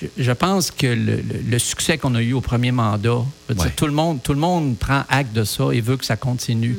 je, 0.00 0.06
je 0.16 0.32
pense 0.32 0.70
que 0.70 0.86
le, 0.86 1.16
le- 1.16 1.22
le 1.48 1.58
succès 1.58 1.98
qu'on 1.98 2.14
a 2.14 2.22
eu 2.22 2.34
au 2.34 2.40
premier 2.40 2.72
mandat, 2.72 3.22
je 3.48 3.54
veux 3.54 3.60
dire, 3.60 3.74
tout, 3.74 3.86
le 3.86 3.92
monde, 3.92 4.22
tout 4.22 4.32
le 4.34 4.40
monde 4.40 4.76
prend 4.76 5.02
acte 5.08 5.32
de 5.32 5.44
ça 5.44 5.70
et 5.72 5.80
veut 5.80 5.96
que 5.96 6.04
ça 6.04 6.16
continue. 6.16 6.76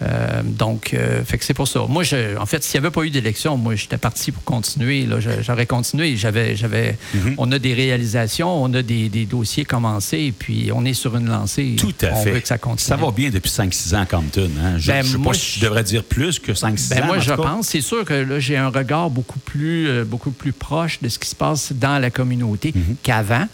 Euh, 0.00 0.42
donc, 0.44 0.94
euh, 0.94 1.24
fait 1.24 1.38
que 1.38 1.44
c'est 1.44 1.54
pour 1.54 1.66
ça. 1.66 1.80
Moi, 1.88 2.04
je, 2.04 2.36
en 2.38 2.46
fait, 2.46 2.62
s'il 2.62 2.80
n'y 2.80 2.86
avait 2.86 2.92
pas 2.94 3.02
eu 3.02 3.10
d'élection, 3.10 3.56
moi, 3.56 3.74
j'étais 3.74 3.98
parti 3.98 4.30
pour 4.30 4.44
continuer. 4.44 5.06
Là, 5.06 5.16
j'aurais 5.40 5.66
continué. 5.66 6.16
J'avais, 6.16 6.54
j'avais, 6.54 6.96
Mhm. 7.14 7.34
On 7.38 7.50
a 7.50 7.58
des 7.58 7.74
réalisations, 7.74 8.62
on 8.62 8.72
a 8.74 8.82
des, 8.82 9.08
des 9.08 9.24
dossiers 9.26 9.64
commencés, 9.64 10.18
et 10.26 10.32
puis 10.32 10.70
on 10.72 10.84
est 10.84 10.94
sur 10.94 11.16
une 11.16 11.28
lancée. 11.28 11.74
Tout 11.76 11.92
à 12.02 12.12
on 12.12 12.22
fait. 12.22 12.30
veut 12.30 12.40
que 12.40 12.46
ça 12.48 12.58
continue. 12.58 12.86
Ça 12.88 12.96
va 12.96 13.10
bien 13.10 13.30
depuis 13.30 13.50
5-6 13.50 13.94
ans 13.96 14.02
à 14.02 14.06
Compton. 14.06 14.48
Hein? 14.62 14.78
Je 14.78 14.86
Ben, 14.92 14.98
ne 14.98 15.02
sais 15.08 15.18
moi, 15.18 15.32
pas 15.32 15.38
si 15.38 15.58
je 15.58 15.64
devrais 15.64 15.82
dire 15.82 16.04
plus 16.04 16.38
que 16.38 16.52
5-6 16.52 16.90
Ben 16.90 17.02
ans. 17.02 17.06
moi, 17.06 17.18
je 17.18 17.30
cas. 17.30 17.36
pense. 17.36 17.66
C'est 17.68 17.80
sûr 17.80 18.04
que 18.04 18.14
là, 18.14 18.38
j'ai 18.38 18.56
un 18.56 18.68
regard 18.68 19.10
beaucoup 19.10 19.40
plus, 19.40 19.88
euh, 19.88 20.04
beaucoup 20.04 20.30
plus 20.30 20.52
proche 20.52 21.00
de 21.02 21.08
ce 21.08 21.18
qui 21.18 21.28
se 21.28 21.34
passe 21.34 21.72
dans 21.72 21.98
la 21.98 22.10
communauté 22.10 22.72
Mhm. 22.74 22.96
qu'avant. 23.02 23.46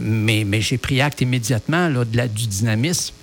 Mais 0.00 0.44
mais 0.46 0.60
j'ai 0.60 0.76
pris 0.78 1.00
acte 1.00 1.20
immédiatement 1.20 1.88
là, 1.88 2.04
de 2.04 2.16
la, 2.16 2.28
du 2.28 2.46
dynamisme. 2.46 3.14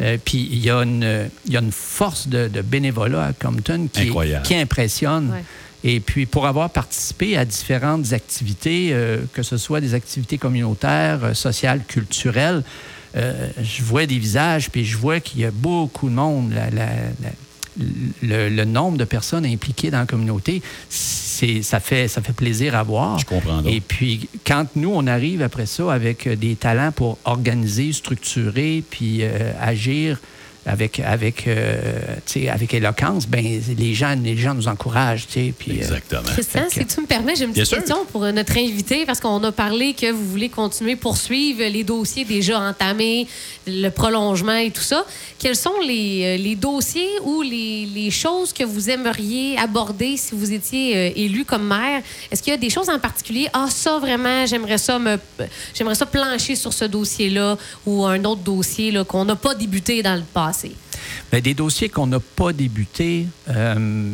Euh, 0.00 0.16
Puis 0.24 0.48
il 0.50 0.58
y, 0.64 0.70
a 0.70 0.76
une- 0.82 1.28
il 1.46 1.52
y 1.52 1.56
a 1.56 1.60
une 1.60 1.72
force 1.72 2.28
de, 2.28 2.48
de 2.48 2.60
bénévolat 2.62 3.24
à 3.24 3.32
Compton 3.32 3.88
qui, 3.92 4.02
est- 4.02 4.06
Incroyable. 4.06 4.46
qui 4.46 4.54
impressionne. 4.54 5.30
Ouais. 5.30 5.42
Et 5.84 6.00
puis, 6.00 6.26
pour 6.26 6.46
avoir 6.46 6.70
participé 6.70 7.36
à 7.36 7.44
différentes 7.44 8.12
activités, 8.12 8.90
euh, 8.92 9.18
que 9.32 9.42
ce 9.44 9.56
soit 9.56 9.80
des 9.80 9.94
activités 9.94 10.36
communautaires, 10.38 11.20
euh, 11.22 11.34
sociales, 11.34 11.82
culturelles, 11.86 12.64
euh, 13.16 13.48
je 13.62 13.82
vois 13.84 14.04
des 14.06 14.18
visages, 14.18 14.70
puis 14.70 14.84
je 14.84 14.96
vois 14.96 15.20
qu'il 15.20 15.40
y 15.40 15.44
a 15.44 15.50
beaucoup 15.52 16.08
de 16.08 16.14
monde. 16.14 16.52
La- 16.52 16.70
la- 16.70 16.86
la- 17.22 17.30
le, 18.22 18.48
le 18.48 18.64
nombre 18.64 18.98
de 18.98 19.04
personnes 19.04 19.46
impliquées 19.46 19.90
dans 19.90 20.00
la 20.00 20.06
communauté, 20.06 20.62
c'est, 20.88 21.62
ça, 21.62 21.80
fait, 21.80 22.08
ça 22.08 22.22
fait 22.22 22.32
plaisir 22.32 22.74
à 22.74 22.82
voir. 22.82 23.18
Je 23.18 23.26
comprends 23.26 23.62
donc. 23.62 23.72
Et 23.72 23.80
puis, 23.80 24.28
quand 24.46 24.66
nous, 24.76 24.90
on 24.92 25.06
arrive 25.06 25.42
après 25.42 25.66
ça 25.66 25.92
avec 25.92 26.26
euh, 26.26 26.36
des 26.36 26.56
talents 26.56 26.92
pour 26.92 27.18
organiser, 27.24 27.92
structurer, 27.92 28.82
puis 28.88 29.18
euh, 29.22 29.52
agir 29.60 30.18
avec, 30.68 31.00
avec, 31.00 31.46
euh, 31.48 32.00
tu 32.26 32.40
sais, 32.42 32.48
avec 32.48 32.72
éloquence, 32.74 33.26
ben, 33.26 33.44
les, 33.78 33.94
gens, 33.94 34.14
les 34.22 34.36
gens 34.36 34.54
nous 34.54 34.68
encouragent. 34.68 35.26
tu 35.26 35.32
sais, 35.46 35.54
Puis, 35.58 35.72
euh, 35.72 35.76
Exactement. 35.82 36.22
Christian, 36.32 36.64
que- 36.66 36.72
si 36.74 36.86
tu 36.86 37.00
me 37.00 37.06
permets, 37.06 37.34
j'ai 37.36 37.44
une 37.44 37.52
petite 37.52 37.66
sûr. 37.66 37.78
question 37.78 38.04
pour 38.12 38.24
euh, 38.24 38.32
notre 38.32 38.56
invité, 38.58 39.06
parce 39.06 39.20
qu'on 39.20 39.42
a 39.44 39.52
parlé 39.52 39.94
que 39.94 40.10
vous 40.10 40.24
voulez 40.26 40.48
continuer, 40.48 40.96
poursuivre 40.96 41.64
les 41.64 41.84
dossiers 41.84 42.24
déjà 42.24 42.60
entamés, 42.60 43.26
le 43.66 43.88
prolongement 43.88 44.56
et 44.56 44.70
tout 44.70 44.82
ça. 44.82 45.04
Quels 45.38 45.56
sont 45.56 45.80
les, 45.86 46.36
euh, 46.38 46.42
les 46.42 46.54
dossiers 46.56 47.08
ou 47.24 47.42
les, 47.42 47.86
les 47.86 48.10
choses 48.10 48.52
que 48.52 48.64
vous 48.64 48.90
aimeriez 48.90 49.56
aborder 49.58 50.16
si 50.16 50.34
vous 50.34 50.52
étiez 50.52 50.96
euh, 50.96 51.10
élu 51.16 51.44
comme 51.44 51.66
maire? 51.66 52.02
Est-ce 52.30 52.42
qu'il 52.42 52.50
y 52.52 52.54
a 52.54 52.58
des 52.58 52.70
choses 52.70 52.88
en 52.90 52.98
particulier? 52.98 53.48
Ah, 53.52 53.66
ça, 53.70 53.98
vraiment, 53.98 54.44
j'aimerais 54.46 54.78
ça 54.78 54.98
me, 54.98 55.16
j'aimerais 55.74 55.94
ça 55.94 56.06
plancher 56.06 56.56
sur 56.56 56.72
ce 56.72 56.84
dossier-là 56.84 57.56
ou 57.86 58.04
un 58.04 58.22
autre 58.24 58.42
dossier 58.42 58.90
là, 58.90 59.04
qu'on 59.04 59.24
n'a 59.24 59.36
pas 59.36 59.54
débuté 59.54 60.02
dans 60.02 60.14
le 60.16 60.22
passé. 60.22 60.57
Des 61.32 61.54
dossiers 61.54 61.88
qu'on 61.88 62.06
n'a 62.06 62.20
pas 62.20 62.52
débutés, 62.52 63.26
euh, 63.48 64.12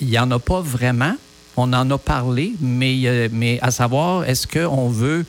il 0.00 0.06
n'y 0.08 0.18
en 0.18 0.30
a 0.30 0.38
pas 0.38 0.60
vraiment. 0.60 1.14
On 1.56 1.72
en 1.72 1.88
a 1.90 1.98
parlé, 1.98 2.52
mais, 2.60 3.00
euh, 3.04 3.28
mais 3.32 3.58
à 3.62 3.70
savoir, 3.70 4.24
est-ce 4.24 4.46
qu'on 4.46 4.88
veut 4.88 5.24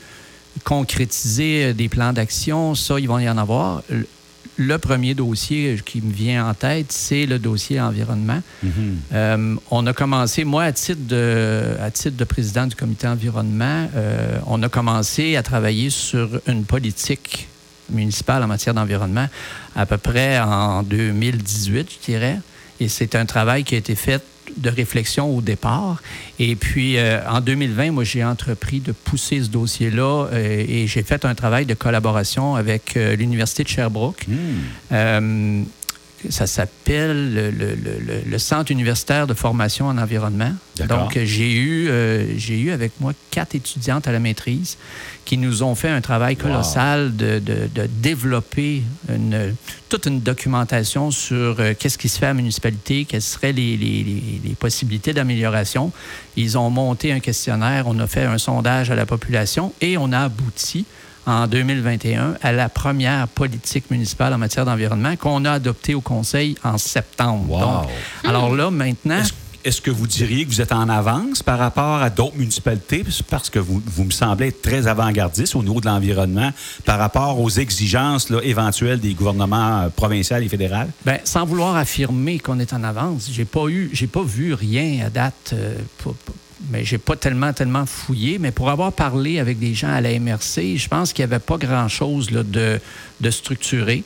concrétiser 0.64 1.72
des 1.74 1.88
plans 1.88 2.12
d'action? 2.12 2.74
Ça, 2.74 2.98
il 2.98 3.08
va 3.08 3.22
y 3.22 3.28
en 3.28 3.38
avoir. 3.38 3.82
Le- 3.88 4.78
premier 4.78 5.14
dossier 5.14 5.78
qui 5.84 6.00
me 6.00 6.10
vient 6.12 6.48
en 6.48 6.54
tête, 6.54 6.90
c'est 6.90 7.26
le 7.26 7.38
dossier 7.38 7.78
environnement. 7.80 8.40
Mhm. 8.62 8.96
Euh, 9.12 9.54
on 9.70 9.86
a 9.86 9.92
commencé, 9.92 10.44
moi, 10.44 10.64
à 10.64 10.72
titre 10.72 11.02
de, 11.06 11.76
à 11.80 11.90
titre 11.90 12.16
de 12.16 12.24
président 12.24 12.66
du 12.66 12.74
comité 12.74 13.06
environnement, 13.06 13.88
euh, 13.94 14.38
on 14.46 14.62
a 14.62 14.68
commencé 14.70 15.36
à 15.36 15.42
travailler 15.42 15.90
sur 15.90 16.40
une 16.48 16.64
politique 16.64 17.48
municipale 17.90 18.42
en 18.42 18.46
matière 18.46 18.74
d'environnement 18.74 19.28
à 19.74 19.86
peu 19.86 19.98
près 19.98 20.38
en 20.38 20.82
2018, 20.82 21.88
je 21.90 22.12
dirais. 22.12 22.38
Et 22.80 22.88
c'est 22.88 23.14
un 23.14 23.26
travail 23.26 23.64
qui 23.64 23.74
a 23.74 23.78
été 23.78 23.94
fait 23.94 24.22
de 24.56 24.70
réflexion 24.70 25.36
au 25.36 25.40
départ. 25.40 26.02
Et 26.38 26.56
puis, 26.56 26.98
euh, 26.98 27.20
en 27.28 27.40
2020, 27.40 27.90
moi, 27.92 28.04
j'ai 28.04 28.24
entrepris 28.24 28.80
de 28.80 28.92
pousser 28.92 29.42
ce 29.42 29.48
dossier-là 29.48 30.28
euh, 30.32 30.64
et 30.68 30.86
j'ai 30.86 31.02
fait 31.02 31.24
un 31.24 31.34
travail 31.34 31.66
de 31.66 31.74
collaboration 31.74 32.54
avec 32.54 32.96
euh, 32.96 33.16
l'Université 33.16 33.64
de 33.64 33.68
Sherbrooke. 33.68 34.26
Hmm. 34.28 35.64
Ça 36.30 36.46
s'appelle 36.46 37.34
le, 37.34 37.50
le- 37.50 37.74
le- 37.74 37.98
le- 38.06 38.22
le 38.30 38.38
Centre 38.38 38.72
universitaire 38.72 39.26
de 39.26 39.34
formation 39.34 39.86
en 39.86 39.98
environnement. 39.98 40.52
Donc, 40.88 41.16
euh, 41.16 41.24
j'ai 41.24 41.52
eu, 41.52 41.88
euh, 41.88 42.36
j'ai 42.38 42.58
eu 42.58 42.70
avec 42.70 42.92
moi 43.00 43.12
quatre 43.30 43.54
étudiantes 43.54 44.08
à 44.08 44.12
la 44.12 44.18
maîtrise 44.18 44.76
qui 45.24 45.36
nous 45.38 45.62
ont 45.62 45.74
fait 45.74 45.88
un 45.90 46.00
travail 46.00 46.36
colossal 46.36 47.14
de, 47.16 47.38
de- 47.38 47.68
de 47.74 47.88
développer 48.02 48.82
une, 49.08 49.54
toute 49.88 50.06
une 50.06 50.20
documentation 50.20 51.10
sur 51.10 51.56
euh, 51.60 51.74
qu'est-ce 51.78 51.98
qui 51.98 52.08
se 52.08 52.18
fait 52.18 52.26
à 52.26 52.30
la 52.30 52.34
municipalité, 52.34 53.04
quelles 53.04 53.22
seraient 53.22 53.52
les, 53.52 53.76
les- 53.76 54.02
les- 54.02 54.40
les 54.44 54.54
possibilités 54.54 55.12
d'amélioration. 55.12 55.92
Ils 56.36 56.56
ont 56.58 56.70
monté 56.70 57.12
un 57.12 57.20
questionnaire, 57.20 57.84
on 57.86 57.98
a 57.98 58.06
fait 58.06 58.24
un 58.24 58.38
sondage 58.38 58.90
à 58.90 58.94
la 58.94 59.06
population 59.06 59.72
et 59.80 59.96
on 59.98 60.12
a 60.12 60.20
abouti 60.20 60.86
en 61.26 61.46
2021 61.46 62.34
à 62.42 62.52
la 62.52 62.68
première 62.68 63.28
politique 63.28 63.90
municipale 63.90 64.32
en 64.32 64.38
matière 64.38 64.64
d'environnement 64.64 65.16
qu'on 65.16 65.44
a 65.44 65.52
adoptée 65.52 65.94
au 65.94 66.00
Conseil 66.00 66.56
en 66.64 66.78
septembre. 66.78 67.50
Wow. 67.50 67.60
Donc, 67.60 67.88
alors 68.24 68.54
là, 68.54 68.70
maintenant... 68.70 69.20
Est-ce 69.64 69.80
que 69.80 69.90
vous 69.90 70.06
diriez 70.06 70.44
que 70.44 70.50
vous 70.50 70.60
êtes 70.60 70.70
en 70.70 70.88
avance 70.88 71.42
par 71.42 71.58
rapport 71.58 71.96
à 72.00 72.08
d'autres 72.08 72.36
municipalités? 72.36 73.04
Parce 73.28 73.50
que 73.50 73.58
vous, 73.58 73.82
vous 73.84 74.04
me 74.04 74.12
semblez 74.12 74.46
être 74.46 74.62
très 74.62 74.86
avant-gardiste 74.86 75.56
au 75.56 75.62
niveau 75.64 75.80
de 75.80 75.86
l'environnement 75.86 76.52
par 76.84 77.00
rapport 77.00 77.40
aux 77.40 77.50
exigences 77.50 78.30
là, 78.30 78.38
éventuelles 78.44 79.00
des 79.00 79.14
gouvernements 79.14 79.80
euh, 79.80 79.88
provinciaux 79.88 80.36
et 80.36 80.48
fédéraux? 80.48 80.86
Ben, 81.04 81.18
sans 81.24 81.44
vouloir 81.44 81.74
affirmer 81.74 82.38
qu'on 82.38 82.60
est 82.60 82.72
en 82.72 82.84
avance, 82.84 83.28
j'ai 83.32 83.44
pas 83.44 83.66
eu, 83.66 83.90
j'ai 83.92 84.06
pas 84.06 84.22
vu 84.22 84.54
rien 84.54 85.04
à 85.04 85.10
date. 85.10 85.50
euh, 85.54 85.74
pour- 85.98 86.14
mais 86.70 86.84
j'ai 86.84 86.98
pas 86.98 87.16
tellement, 87.16 87.52
tellement 87.52 87.86
fouillé. 87.86 88.38
Mais 88.38 88.50
pour 88.50 88.70
avoir 88.70 88.92
parlé 88.92 89.38
avec 89.38 89.58
des 89.58 89.74
gens 89.74 89.92
à 89.92 90.00
la 90.00 90.18
MRC, 90.18 90.76
je 90.76 90.88
pense 90.88 91.12
qu'il 91.12 91.24
n'y 91.24 91.32
avait 91.32 91.42
pas 91.42 91.56
grand-chose 91.56 92.30
là, 92.30 92.42
de, 92.42 92.80
de 93.20 93.30
structuré. 93.30 94.04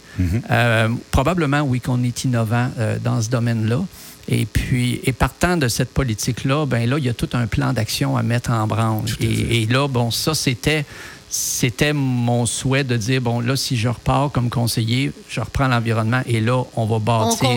Euh, 0.50 0.88
probablement, 1.10 1.60
oui, 1.60 1.80
qu'on 1.80 2.02
est 2.02 2.24
innovant 2.24 2.70
euh, 2.78 2.98
dans 3.02 3.20
ce 3.20 3.30
domaine-là. 3.30 3.80
Et 4.28 4.46
puis, 4.46 5.00
et 5.04 5.12
partant 5.12 5.56
de 5.56 5.66
cette 5.66 5.90
politique-là, 5.92 6.66
ben 6.66 6.88
là, 6.88 6.98
il 6.98 7.04
y 7.04 7.08
a 7.08 7.14
tout 7.14 7.30
un 7.32 7.46
plan 7.46 7.72
d'action 7.72 8.16
à 8.16 8.22
mettre 8.22 8.50
en 8.50 8.66
branle. 8.66 9.04
Et, 9.18 9.62
et 9.62 9.66
là, 9.66 9.88
bon, 9.88 10.10
ça, 10.10 10.34
c'était 10.34 10.84
c'était 11.32 11.92
mon 11.92 12.44
souhait 12.44 12.82
de 12.82 12.96
dire, 12.96 13.20
bon, 13.20 13.38
là, 13.38 13.54
si 13.54 13.76
je 13.76 13.88
repars 13.88 14.32
comme 14.32 14.50
conseiller, 14.50 15.12
je 15.28 15.40
reprends 15.40 15.68
l'environnement 15.68 16.22
et 16.26 16.40
là, 16.40 16.64
on 16.74 16.86
va 16.86 16.98
bâtir 16.98 17.48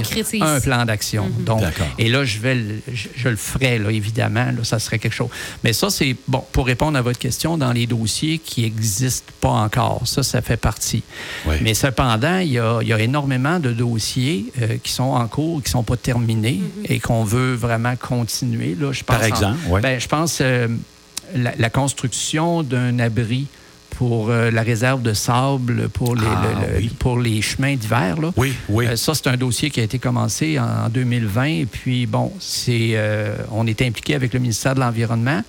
un 0.44 0.60
plan 0.60 0.86
d'action. 0.86 1.28
Donc, 1.40 1.62
D'accord. 1.62 1.88
et 1.98 2.08
là, 2.08 2.24
je 2.24 2.38
vais, 2.38 2.54
le- 2.54 2.82
je, 2.94 3.08
je 3.16 3.30
le 3.30 3.36
ferai, 3.36 3.80
là, 3.80 3.90
évidemment, 3.90 4.46
là, 4.46 4.64
ça 4.64 4.78
serait 4.78 5.00
quelque 5.00 5.16
chose. 5.16 5.30
Mais 5.64 5.74
ça, 5.74 5.90
c'est, 5.90 6.16
bon, 6.28 6.44
pour 6.52 6.68
répondre 6.68 6.98
à 7.00 7.02
votre 7.02 7.18
question, 7.18 7.58
dans 7.58 7.72
les 7.74 7.88
dossiers 7.88 8.38
qui 8.38 8.62
n'existent 8.62 9.34
pas 9.42 9.50
encore, 9.50 10.04
ça, 10.06 10.22
ça 10.22 10.44
fait 10.44 10.58
partie. 10.58 11.02
Oui. 11.48 11.56
Mais 11.62 11.74
cependant, 11.74 12.38
il 12.38 12.52
y 12.52 12.60
a, 12.60 12.80
il 12.84 12.88
y 12.88 12.94
a 12.94 13.00
énormément 13.00 13.60
de 13.60 13.72
dossiers 13.72 14.52
euh, 14.62 14.78
qui 14.84 14.92
sont 14.92 15.04
en 15.04 15.28
cours, 15.28 15.64
qui 15.64 15.70
ne 15.70 15.72
sont 15.72 15.84
pas 15.84 15.98
terminés 15.98 16.62
et 16.86 17.00
qu'on 17.00 17.24
veut 17.24 17.56
vraiment 17.56 17.96
continuer. 17.96 18.76
Là, 18.80 18.92
je 18.92 19.04
pense 19.04 19.18
Par 19.18 19.24
exemple, 19.26 19.58
en- 19.68 19.72
ouais. 19.72 19.82
ben, 19.82 20.00
je 20.00 20.08
pense 20.08 20.38
euh, 20.42 20.68
la, 21.34 21.54
la 21.58 21.70
construction 21.72 22.62
d'un 22.62 23.00
abri 23.00 23.48
pour 23.98 24.30
euh, 24.30 24.52
la 24.52 24.62
réserve 24.64 25.02
de 25.02 25.14
sable 25.14 25.90
pour 25.90 26.16
les, 26.16 26.22
Ah, 26.26 26.44
le- 26.68 26.74
le- 26.74 26.78
oui. 26.80 26.92
pour 27.00 27.20
les 27.20 27.42
chemins 27.42 27.76
d'hiver. 27.76 28.20
là. 28.22 28.32
Oui, 28.38 28.54
oui. 28.70 28.88
Euh, 28.88 28.96
ça, 28.96 29.14
c'est 29.14 29.28
un 29.28 29.38
dossier 29.38 29.70
qui 29.70 29.80
a 29.80 29.84
été 29.84 30.00
commencé 30.00 30.60
en, 30.60 30.86
en 30.86 30.90
2020. 30.90 31.44
Et 31.46 31.66
puis, 31.66 32.06
bon, 32.06 32.32
c'est, 32.40 32.92
euh, 32.94 33.36
on 33.52 33.68
est 33.68 33.82
impliqué 33.82 34.16
avec 34.16 34.34
le 34.34 34.40
ministère 34.40 34.76
de 34.76 34.80
l'Environnement. 34.80 35.42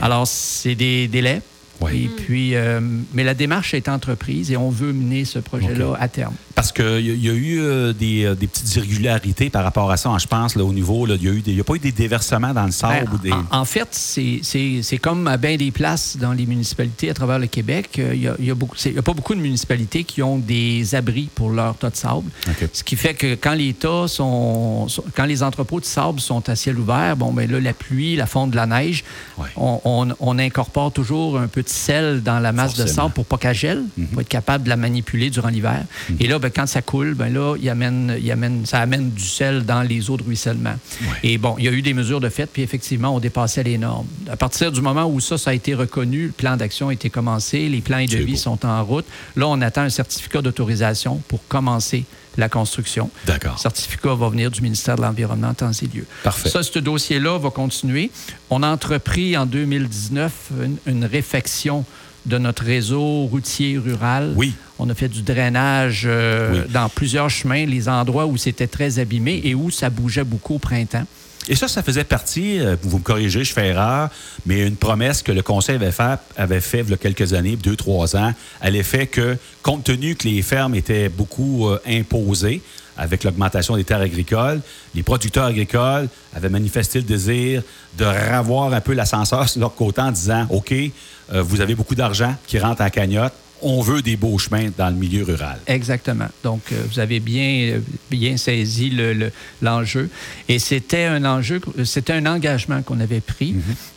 Alors, 0.00 0.26
c'est 0.26 0.74
des 0.74 1.06
délais. 1.06 1.40
Ouais. 1.80 1.96
Et 1.96 2.08
puis, 2.08 2.54
euh, 2.54 2.80
mais 3.12 3.24
la 3.24 3.34
démarche 3.34 3.74
est 3.74 3.88
entreprise 3.88 4.50
et 4.50 4.56
on 4.56 4.70
veut 4.70 4.92
mener 4.92 5.24
ce 5.24 5.38
projet-là 5.38 5.94
à 6.00 6.08
terme. 6.08 6.34
Parce 6.54 6.70
qu'il 6.72 7.00
y, 7.00 7.26
y 7.26 7.28
a 7.28 7.32
eu 7.32 7.60
euh, 7.60 7.92
des, 7.92 8.24
euh, 8.24 8.34
des 8.34 8.46
petites 8.46 8.76
irrégularités 8.76 9.50
par 9.50 9.64
rapport 9.64 9.90
à 9.90 9.96
ça, 9.96 10.08
hein, 10.10 10.18
je 10.18 10.26
pense, 10.26 10.54
là, 10.54 10.64
au 10.64 10.72
niveau. 10.72 11.06
Il 11.06 11.18
n'y 11.54 11.60
a, 11.60 11.64
pas 11.64 11.74
eu 11.74 11.78
des 11.80 11.92
déversements 11.92 12.54
dans 12.54 12.64
le 12.66 12.70
sable. 12.70 13.06
Ben, 13.08 13.14
ou 13.14 13.18
des... 13.18 13.32
en, 13.32 13.44
en 13.50 13.64
fait, 13.64 13.88
c'est- 13.90 14.98
comme 14.98 15.26
à 15.26 15.36
bien 15.36 15.56
des 15.56 15.70
places 15.70 16.16
dans 16.16 16.32
les 16.32 16.46
municipalités 16.46 17.10
à 17.10 17.14
travers 17.14 17.38
le 17.38 17.46
Québec. 17.48 17.90
euh, 17.98 18.14
Il 18.14 18.20
n'y 18.20 18.28
a, 18.28 18.36
il 18.38 18.44
y 18.46 18.50
a 18.50 18.54
beaucoup- 18.54 18.76
c'est- 18.76 18.90
il 18.90 18.94
y 18.96 18.98
a 18.98 19.02
pas 19.02 19.12
beaucoup 19.14 19.34
de 19.34 19.40
municipalités 19.40 20.04
qui 20.04 20.22
ont 20.22 20.38
des 20.38 20.94
abris 20.94 21.28
pour 21.34 21.50
leurs 21.50 21.74
tas 21.76 21.90
de 21.90 21.96
sable. 21.96 22.30
Ce 22.72 22.82
qui 22.84 22.96
fait 22.96 23.14
que 23.14 23.34
quand 23.34 23.54
les 23.54 23.74
tas 23.74 24.06
sont, 24.08 24.86
sont- 24.88 25.04
quand 25.16 25.24
les 25.24 25.42
entrepôts 25.42 25.80
de 25.80 25.84
sable 25.84 26.20
sont 26.20 26.48
à 26.48 26.54
ciel 26.56 26.78
ouvert, 26.78 27.16
bon 27.16 27.32
ben 27.32 27.50
là 27.50 27.60
la 27.60 27.72
pluie, 27.72 28.16
la 28.16 28.26
fonte 28.26 28.52
de 28.52 28.56
la 28.56 28.66
neige, 28.66 29.02
Ouais. 29.38 29.46
on, 29.56 29.80
on- 29.84 30.14
on 30.20 30.38
incorpore 30.38 30.92
toujours 30.92 31.38
un 31.38 31.48
peu 31.48 31.62
de 31.62 31.68
sel 31.68 32.22
dans 32.22 32.38
la 32.38 32.52
masse 32.52 32.74
de 32.74 32.86
sable 32.86 33.12
pour 33.12 33.26
pas 33.26 33.38
qu'elle 33.38 33.54
gèle, 33.56 33.82
pour 34.12 34.20
être 34.20 34.28
capable 34.28 34.64
de 34.64 34.68
la 34.68 34.76
manipuler 34.76 35.30
durant 35.30 35.48
l'hiver. 35.48 35.82
Et 36.20 36.26
là, 36.28 36.38
ben, 36.44 36.52
quand 36.54 36.66
ça 36.66 36.82
coule, 36.82 37.14
ben 37.14 37.32
là, 37.32 37.56
il 37.58 37.66
amène, 37.70 38.18
il 38.20 38.30
amène, 38.30 38.66
ça 38.66 38.78
amène 38.80 39.08
du 39.08 39.24
sel 39.24 39.64
dans 39.64 39.80
les 39.80 40.10
eaux 40.10 40.18
de 40.18 40.22
ruissellement. 40.22 40.74
Et 41.22 41.38
bon, 41.38 41.54
il 41.56 41.64
y 41.64 41.68
a 41.68 41.70
eu 41.70 41.80
des 41.80 41.94
mesures 41.94 42.20
de 42.20 42.28
fait, 42.28 42.44
puis 42.44 42.60
effectivement, 42.60 43.16
on 43.16 43.18
dépassait 43.18 43.62
les 43.62 43.78
normes. 43.78 44.06
À 44.30 44.36
partir 44.36 44.70
du 44.70 44.82
moment 44.82 45.06
où 45.06 45.20
ça, 45.20 45.38
ça 45.38 45.52
a 45.52 45.54
été 45.54 45.72
reconnu, 45.72 46.26
le 46.26 46.32
plan 46.32 46.58
d'action 46.58 46.88
a 46.88 46.92
été 46.92 47.08
commencé, 47.08 47.70
les 47.70 47.80
plans 47.80 47.96
et 47.96 48.06
devis 48.06 48.36
sont 48.36 48.66
en 48.66 48.84
route. 48.84 49.06
Là, 49.36 49.48
on 49.48 49.58
attend 49.62 49.80
un 49.80 49.88
certificat 49.88 50.42
d'autorisation 50.42 51.22
pour 51.28 51.40
commencer 51.48 52.04
la 52.36 52.50
construction. 52.50 53.08
D'accord. 53.24 53.54
Le 53.54 53.60
certificat 53.60 54.14
va 54.14 54.28
venir 54.28 54.50
du 54.50 54.60
ministère 54.60 54.96
de 54.96 55.02
l'Environnement 55.02 55.48
en 55.48 55.54
temps 55.54 55.72
et 55.72 55.86
lieu. 55.86 56.06
Parfait. 56.24 56.50
Ça, 56.50 56.62
ce 56.62 56.78
dossier-là 56.78 57.38
va 57.38 57.48
continuer. 57.48 58.10
On 58.50 58.62
a 58.62 58.68
entrepris 58.68 59.34
en 59.38 59.46
2019 59.46 60.32
une, 60.62 60.76
une 60.86 61.04
réfection 61.06 61.86
de 62.26 62.38
notre 62.38 62.64
réseau 62.64 63.26
routier 63.26 63.78
rural. 63.78 64.32
Oui. 64.36 64.54
On 64.78 64.88
a 64.90 64.94
fait 64.94 65.08
du 65.08 65.22
drainage 65.22 66.02
euh, 66.06 66.52
Oui. 66.64 66.72
dans 66.72 66.88
plusieurs 66.88 67.30
chemins, 67.30 67.66
les 67.66 67.88
endroits 67.88 68.26
où 68.26 68.36
c'était 68.36 68.66
très 68.66 68.98
abîmé 68.98 69.40
et 69.44 69.54
où 69.54 69.70
ça 69.70 69.90
bougeait 69.90 70.24
beaucoup 70.24 70.54
au 70.54 70.58
printemps. 70.58 71.04
Et 71.48 71.56
ça, 71.56 71.68
ça 71.68 71.82
faisait 71.82 72.04
partie, 72.04 72.58
euh, 72.58 72.76
vous 72.82 72.98
me 72.98 73.02
corrigez, 73.02 73.44
je 73.44 73.52
fais 73.52 73.68
erreur, 73.68 74.08
mais 74.46 74.66
une 74.66 74.76
promesse 74.76 75.22
que 75.22 75.32
le 75.32 75.42
Conseil 75.42 75.74
avait 75.76 75.92
fait, 75.92 76.18
avait 76.36 76.60
fait 76.60 76.80
il 76.80 76.90
y 76.90 76.94
a 76.94 76.96
quelques 76.96 77.34
années, 77.34 77.56
deux, 77.56 77.76
trois 77.76 78.16
ans, 78.16 78.32
à 78.62 78.70
l'effet 78.70 79.06
que, 79.06 79.36
compte 79.62 79.84
tenu 79.84 80.14
que 80.14 80.26
les 80.26 80.40
fermes 80.40 80.74
étaient 80.74 81.10
beaucoup 81.10 81.68
euh, 81.68 81.78
imposées 81.86 82.62
avec 82.96 83.24
l'augmentation 83.24 83.76
des 83.76 83.84
terres 83.84 84.00
agricoles, 84.00 84.60
les 84.94 85.02
producteurs 85.02 85.46
agricoles 85.46 86.08
avaient 86.34 86.48
manifesté 86.48 87.00
le 87.00 87.04
désir 87.04 87.62
de 87.98 88.04
ravoir 88.04 88.72
un 88.72 88.80
peu 88.80 88.94
l'ascenseur 88.94 89.48
sur 89.48 89.60
leur 89.60 89.74
côté 89.74 90.00
en 90.00 90.12
disant 90.12 90.46
OK, 90.50 90.72
euh, 90.72 91.42
vous 91.42 91.60
avez 91.60 91.74
beaucoup 91.74 91.94
d'argent 91.94 92.34
qui 92.46 92.58
rentre 92.58 92.82
la 92.82 92.90
cagnotte, 92.90 93.34
on 93.64 93.80
veut 93.80 94.02
des 94.02 94.16
beaux 94.16 94.38
chemins 94.38 94.68
dans 94.78 94.88
le 94.90 94.94
milieu 94.94 95.24
rural. 95.24 95.58
Exactement. 95.66 96.28
Donc, 96.44 96.60
euh, 96.70 96.76
vous 96.92 96.98
avez 97.00 97.18
bien, 97.18 97.72
euh, 97.72 97.78
bien 98.10 98.36
saisi 98.36 98.90
le- 98.90 99.32
l'enjeu. 99.62 100.10
Et 100.48 100.58
c'était 100.58 101.04
un 101.06 101.24
enjeu, 101.24 101.60
c'était 101.84 102.12
un 102.12 102.26
engagement 102.26 102.82
qu'on 102.82 103.00
avait 103.00 103.20
pris. 103.20 103.54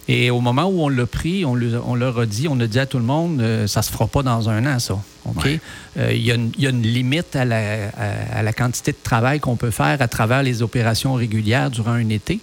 Et 0.07 0.29
au 0.31 0.39
moment 0.39 0.65
où 0.65 0.81
on 0.81 0.89
l'a 0.89 1.05
pris, 1.05 1.43
on, 1.45 1.53
le- 1.53 1.79
on 1.85 1.95
leur 1.95 2.17
a 2.19 2.25
dit, 2.25 2.47
on 2.49 2.59
a 2.61 2.67
dit 2.67 2.79
à 2.79 2.85
tout 2.85 2.97
le 2.97 3.03
monde, 3.03 3.41
euh, 3.41 3.67
ça 3.67 3.81
se 3.81 3.91
fera 3.91 4.07
pas 4.07 4.23
dans 4.23 4.49
un 4.49 4.65
an, 4.65 4.79
ça. 4.79 4.97
OK? 5.25 5.43
Ouais. 5.43 5.59
Euh, 5.97 6.13
Il 6.13 6.21
y, 6.23 6.31
a 6.31 6.35
une- 6.35 6.51
il 6.57 6.63
y 6.63 6.67
a 6.67 6.69
une 6.69 6.81
limite 6.83 7.35
à 7.35 7.43
la, 7.43 7.89
à- 7.89 8.37
à 8.39 8.41
la 8.43 8.53
quantité 8.53 8.93
de 8.93 8.97
travail 9.03 9.41
qu'on 9.41 9.57
peut 9.57 9.71
faire 9.71 10.01
à 10.01 10.07
travers 10.07 10.41
les 10.43 10.61
opérations 10.61 11.13
réguliires 11.15 11.69
durant 11.69 11.91
un 11.91 12.07
été. 12.07 12.39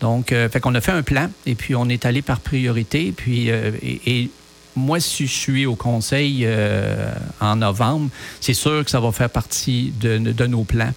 Donc, 0.00 0.30
euh, 0.30 0.48
fait 0.48 0.60
qu'on 0.60 0.76
a 0.76 0.80
fait 0.80 0.92
un 0.92 1.02
plan 1.02 1.28
et 1.46 1.56
puis 1.56 1.74
on 1.74 1.88
est 1.88 2.06
allé 2.06 2.22
par 2.22 2.38
priorité. 2.38 3.12
Puis, 3.16 3.50
euh, 3.50 3.72
et, 3.82 4.00
et 4.22 4.30
moi, 4.78 5.00
si 5.00 5.26
je 5.26 5.32
suis 5.34 5.66
au 5.66 5.74
conseil 5.76 6.42
euh, 6.44 7.12
en 7.40 7.56
novembre, 7.56 8.08
c'est 8.40 8.54
sûr 8.54 8.84
que 8.84 8.90
ça 8.90 9.00
va 9.00 9.12
faire 9.12 9.30
partie 9.30 9.92
de, 10.00 10.18
de 10.18 10.46
nos 10.46 10.64
plans. 10.64 10.92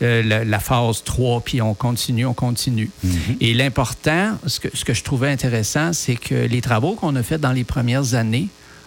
Euh, 0.00 0.22
la, 0.22 0.44
la 0.44 0.60
phase 0.60 1.02
3, 1.04 1.40
puis 1.40 1.60
on 1.60 1.74
continue, 1.74 2.24
on 2.24 2.32
continue. 2.34 2.88
Et 3.40 3.52
l'important, 3.52 4.38
ce 4.46 4.60
que, 4.60 4.68
ce 4.72 4.84
que 4.84 4.94
je 4.94 5.02
trouvais 5.02 5.28
intéressant, 5.30 5.92
c'est 5.92 6.14
que 6.14 6.34
les 6.34 6.60
travaux 6.60 6.94
qu'on 6.94 7.16
a 7.16 7.22
faits 7.24 7.40
dans 7.40 7.50
les 7.52 7.64
premières 7.64 8.14
années, 8.14 8.46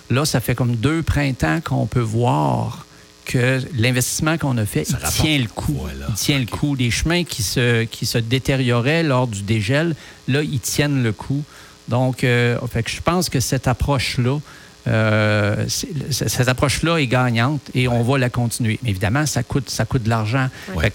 là, 0.10 0.24
ça 0.24 0.40
fait 0.40 0.56
comme 0.56 0.76
deux 0.78 1.04
printemps 1.04 1.60
qu'on 1.62 1.86
peut 1.86 2.00
voir 2.00 2.86
que 3.26 3.62
l'investissement 3.78 4.38
qu'on 4.38 4.58
a 4.58 4.66
fait, 4.66 4.86
Ça 4.86 4.92
il 5.00 5.04
rapporte. 5.04 5.16
tient 5.22 5.38
le 5.38 5.48
coup. 5.48 5.76
Voilà. 5.82 6.06
Il 6.10 6.16
tient 6.16 6.40
le 6.40 6.46
coup. 6.46 6.76
Les 6.76 6.90
chemins 6.92 7.24
qui 7.26 7.44
se, 7.44 7.84
qui 7.84 8.06
se 8.06 8.18
détérioraient 8.18 9.04
lors 9.04 9.28
du 9.28 9.42
dégel, 9.42 9.96
là, 10.30 10.42
ils 10.42 10.60
tiennent 10.62 11.04
le 11.04 11.12
coup. 11.12 11.44
Donc, 11.92 12.24
euh, 12.24 12.58
fait 12.72 12.82
que 12.84 12.90
je 12.90 13.02
pense 13.02 13.30
que 13.30 13.40
cette 13.40 13.68
approche-là, 13.68 14.40
euh, 14.88 15.66
cette 15.68 16.48
approche-là 16.48 16.98
est 16.98 17.06
gagnante 17.06 17.62
et 17.76 17.88
on 17.88 18.02
va 18.02 18.18
la 18.18 18.30
continuer. 18.30 18.80
Mais 18.82 18.90
évidemment, 18.90 19.26
ça 19.28 19.44
coûte, 19.44 19.70
ça 19.70 19.86
coûte 19.86 20.04
de 20.04 20.10
l'argent. 20.10 20.48
Ouais. 20.74 20.92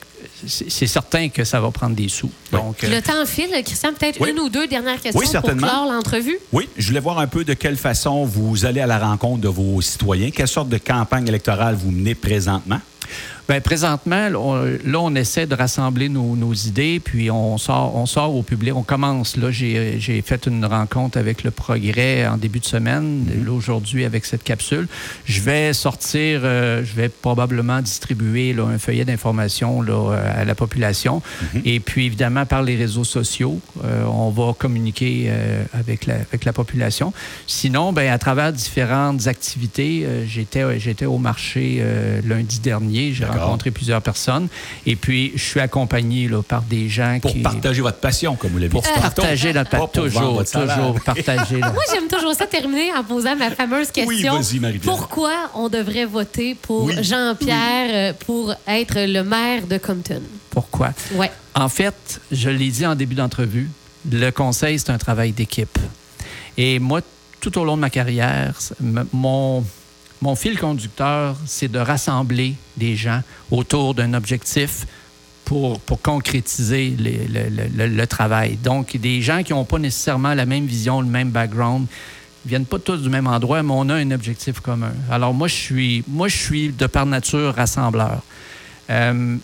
C'est 0.47 0.87
certain 0.89 1.29
que 1.29 1.45
ça 1.45 1.61
va 1.61 1.71
prendre 1.71 1.95
des 1.95 2.09
sous. 2.09 2.31
Ouais. 2.53 2.59
Donc, 2.59 2.83
euh, 2.83 2.89
Le 2.97 3.01
temps 3.01 3.25
file. 3.27 3.51
Christian, 3.65 3.93
peut-être 3.93 4.21
Oui. 4.21 4.31
une 4.31 4.41
ou 4.41 4.49
deux 4.49 4.67
dernières 4.67 5.01
questions 5.01 5.21
Oui, 5.21 5.27
pour 5.33 5.57
clore 5.57 5.87
l'entrevue. 5.93 6.39
Oui, 6.53 6.69
je 6.77 6.89
voulais 6.89 7.01
voir 7.01 7.19
un 7.21 7.27
peu 7.27 7.45
de 7.45 7.55
quelle 7.55 7.77
façon 7.77 8.25
vous 8.25 8.65
allez 8.65 8.81
à 8.81 8.87
la 8.87 8.99
rencontre 8.99 9.41
de 9.43 9.49
vos 9.49 9.81
citoyens. 9.81 10.31
Quelle 10.31 10.49
sorte 10.49 10.69
de 10.69 10.79
campagne 10.79 11.29
électorale 11.29 11.77
vous 11.77 11.91
menez 11.91 12.15
présentement? 12.15 12.81
Ben, 13.49 13.61
présentement, 13.61 14.29
là, 14.29 14.39
on, 14.41 14.65
là, 14.65 14.99
on 15.01 15.15
essaie 15.15 15.47
de 15.47 15.55
rassembler 15.55 16.09
nos, 16.09 16.35
nos 16.35 16.53
idées, 16.53 16.99
puis 16.99 17.31
on 17.31 17.59
sort, 17.59 17.95
on 17.95 18.05
sort 18.05 18.35
au 18.35 18.43
public. 18.43 18.75
On 18.75 18.83
commence. 18.83 19.37
Là, 19.37 19.53
j'ai 19.53 20.23
fait 20.25 20.47
une 20.47 20.65
rencontre 20.65 21.17
avec 21.17 21.45
le 21.45 21.53
Progrès 21.53 22.27
en 22.27 22.39
début 22.39 22.59
de 22.59 22.65
semaine, 22.65 23.25
là, 23.45 23.53
aujourd'hui 23.53 24.05
avec 24.05 24.25
cette 24.25 24.43
capsule. 24.43 24.89
Je 25.27 25.41
vais 25.41 25.73
sortir, 25.73 26.41
euh, 26.43 26.85
je 26.85 26.95
vais 26.95 27.09
probablement 27.09 27.81
distribuer 27.81 28.53
là, 28.53 28.65
un 28.65 28.79
feuillet 28.79 29.05
d'information 29.05 29.85
euh, 29.89 30.41
à 30.41 30.45
la 30.45 30.55
population. 30.57 31.23
Et 31.65 31.79
puis, 31.79 32.07
évidemment, 32.07 32.47
par 32.47 32.63
les 32.63 32.75
réseaux 32.75 33.05
sociaux, 33.05 33.61
euh, 33.85 34.05
on 34.07 34.31
va 34.31 34.55
communiquer 34.55 35.27
euh, 35.29 35.63
avec, 35.73 36.07
la, 36.07 36.15
avec 36.15 36.45
la 36.45 36.53
population. 36.53 37.13
Sinon, 37.47 37.93
ben, 37.93 38.11
à 38.11 38.19
travers 38.19 38.53
différentes 38.53 39.29
activités, 39.29 40.07
j'étais 40.27 41.07
au 41.07 41.19
marché 41.19 41.83
lundi 42.25 42.59
dernier. 42.59 43.13
J'ai. 43.13 43.25
Rencontré 43.39 43.71
plusieurs 43.71 44.03
personnes. 44.03 44.49
Et 44.87 44.97
puis, 44.97 45.33
je 45.35 45.43
suis 45.43 45.61
accompagné 45.61 46.29
là, 46.29 46.43
par 46.43 46.63
des 46.63 46.89
gens 46.89 47.19
Pour 47.21 47.33
qui... 47.33 47.41
partager 47.41 47.83
votre 47.83 47.99
passion, 47.99 48.37
comme 48.37 48.53
vous 48.53 48.59
l'avez 48.59 48.69
Pour 48.71 48.83
dit 48.83 48.89
tantôt. 48.89 49.23
partager 49.23 49.53
la 49.53 49.65
Pas 49.65 49.79
pour 49.87 50.07
vendre 50.09 50.43
Toujours, 50.45 50.45
toujours 50.45 51.01
partager. 51.05 51.57
Moi, 51.59 51.83
j'aime 51.93 52.09
toujours 52.09 52.35
ça 52.35 52.47
terminer 52.47 52.93
en 52.95 53.05
posant 53.05 53.37
ma 53.37 53.51
fameuse 53.51 53.91
question. 53.91 54.41
vas-y, 54.41 54.59
Marie-Pierre. 54.59 54.95
Pourquoi 54.97 55.35
on 55.55 55.69
devrait 55.69 56.05
voter 56.07 56.55
pour 56.55 56.85
Oui. 56.85 56.95
Jean-Pierre 57.03 57.91
euh, 57.93 58.13
pour 58.27 58.55
être 58.67 58.95
le 58.97 59.23
maire 59.23 59.67
de 59.67 59.79
Compton? 59.79 60.23
Pourquoi? 60.51 60.91
Ouais. 61.15 61.31
En 61.55 61.69
fait, 61.69 62.21
je 62.33 62.49
l'ai 62.51 62.69
dit 62.71 62.87
en 62.87 62.95
début 62.95 63.15
d'entrevue, 63.15 63.71
le 64.11 64.31
conseil, 64.31 64.79
c'est 64.79 64.91
un 64.91 64.99
travail 64.99 65.33
d'équipe. 65.33 65.79
Et 66.57 66.79
moi, 66.79 67.01
tout 67.41 67.59
au 67.59 67.65
long 67.65 67.77
de 67.77 67.81
ma 67.83 67.91
carrière, 67.91 68.55
mon, 69.13 69.65
mon 70.23 70.35
fil 70.35 70.59
conducteur, 70.59 71.37
c'est 71.47 71.71
de 71.71 71.79
rassembler 71.79 72.55
des 72.77 72.97
gens 72.97 73.23
autour 73.51 73.95
d'un 73.95 74.15
objectif 74.15 74.87
pour, 75.45 75.79
pour 75.81 76.01
concrétiser 76.03 76.95
les- 76.99 77.27
le, 77.29 77.49
le- 77.51 77.69
le- 77.77 77.95
le 77.95 78.07
travail. 78.07 78.57
Donc, 78.57 78.97
des 78.97 79.23
gens 79.23 79.43
qui 79.43 79.53
n'ont 79.53 79.65
pas 79.65 79.79
nécessairement 79.79 80.35
la 80.35 80.47
même 80.47 80.67
vision, 80.67 81.01
le 81.01 81.07
même 81.07 81.31
background, 81.31 81.87
viennent 82.45 82.65
pas 82.67 82.79
tous 82.79 82.99
du 82.99 83.09
même 83.09 83.27
endroit, 83.27 83.63
mais 83.63 83.73
on 83.75 83.89
a 83.89 83.95
un 83.95 84.11
objectif 84.11 84.61
commun. 84.61 84.93
Alors, 85.11 85.35
moi, 85.35 85.49
je 85.49 85.55
suis, 85.55 86.05
moi, 86.09 86.29
je 86.29 86.37
suis 86.37 86.69
de 86.71 86.87
par 86.87 87.05
nature 87.07 87.55
rassembleur. 87.55 88.23
Euh, 88.91 89.37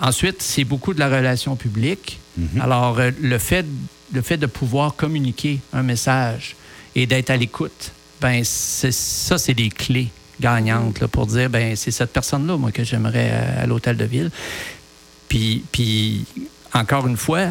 ensuite, 0.00 0.42
c'est 0.42 0.64
beaucoup 0.64 0.92
de 0.94 0.98
la 1.00 1.08
relation 1.08 1.56
publique. 1.56 2.18
Alors, 2.60 2.98
euh, 3.00 3.10
le, 3.20 3.38
fait, 3.38 3.66
le 4.12 4.22
fait 4.22 4.36
de 4.36 4.46
pouvoir 4.46 4.94
communiquer 4.94 5.58
un 5.72 5.82
message 5.82 6.54
et 6.94 7.06
d'être 7.06 7.30
à 7.30 7.36
l'écoute, 7.36 7.92
ben 8.20 8.42
ça, 8.44 9.38
c'est 9.38 9.54
des 9.54 9.68
clés 9.70 10.08
gagnantes 10.40 11.00
là, 11.00 11.08
pour 11.08 11.26
dire, 11.26 11.50
ben 11.50 11.74
c'est 11.76 11.90
cette 11.90 12.12
personne-là, 12.12 12.56
moi, 12.56 12.70
que 12.72 12.84
j'aimerais 12.84 13.30
euh, 13.32 13.62
à 13.64 13.66
l'hôtel 13.66 13.96
de 13.96 14.04
ville. 14.04 14.30
Puis, 15.28 15.64
puis, 15.72 16.24
encore 16.72 17.06
une 17.06 17.16
fois, 17.16 17.48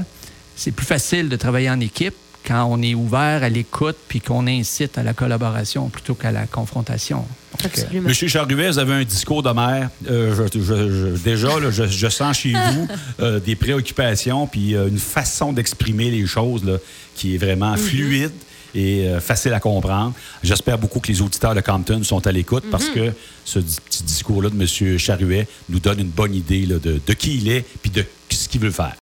c'est 0.55 0.71
plus 0.71 0.85
facile 0.85 1.29
de 1.29 1.35
travailler 1.35 1.69
en 1.69 1.79
équipe 1.79 2.15
quand 2.45 2.65
on 2.65 2.81
est 2.81 2.95
ouvert 2.95 3.43
à 3.43 3.49
l'écoute 3.49 3.97
puis 4.07 4.21
qu'on 4.21 4.47
incite 4.47 4.97
à 4.97 5.03
la 5.03 5.13
collaboration 5.13 5.89
plutôt 5.89 6.15
qu'à 6.15 6.31
la 6.31 6.47
confrontation. 6.47 7.25
Euh, 7.61 7.65
Absolument. 7.65 8.07
Monsieur 8.07 8.27
Charruet, 8.29 8.69
vous 8.71 8.79
avez 8.79 8.93
un 8.93 9.03
discours 9.03 9.43
de 9.43 9.49
maire. 9.51 9.89
Euh, 10.09 10.33
je- 10.53 10.59
je- 10.59 10.73
je- 11.17 11.23
déjà, 11.23 11.59
là, 11.59 11.69
je, 11.71 11.85
je 11.87 12.07
sens 12.07 12.37
chez 12.37 12.53
vous 12.71 12.87
euh, 13.19 13.39
des 13.41 13.55
préoccupations 13.55 14.47
puis 14.47 14.75
euh, 14.75 14.87
une 14.87 14.97
façon 14.97 15.51
d'exprimer 15.51 16.09
les 16.09 16.25
choses 16.25 16.63
là, 16.63 16.77
qui 17.15 17.35
est 17.35 17.37
vraiment 17.37 17.75
fluide 17.75 18.31
et 18.77 19.07
euh, 19.07 19.19
facile 19.19 19.53
à 19.53 19.59
comprendre. 19.59 20.13
J'espère 20.43 20.77
beaucoup 20.77 20.99
que 20.99 21.07
les 21.07 21.21
auditeurs 21.21 21.55
de 21.55 21.61
Compton 21.61 22.03
sont 22.03 22.25
à 22.27 22.31
l'écoute 22.31 22.63
parce 22.69 22.89
que 22.89 23.11
ce 23.43 23.59
petit 23.59 24.03
discours-là 24.03 24.51
de 24.51 24.55
Monsieur 24.55 24.99
Charruet 24.99 25.47
nous 25.67 25.79
donne 25.79 25.99
une 25.99 26.09
bonne 26.09 26.35
idée 26.35 26.67
là, 26.67 26.77
de, 26.77 27.01
de 27.05 27.13
qui 27.13 27.37
il 27.37 27.49
est 27.49 27.65
puis 27.81 27.89
de 27.89 28.05
ce 28.29 28.47
qu'il 28.47 28.61
veut 28.61 28.71
faire. 28.71 28.95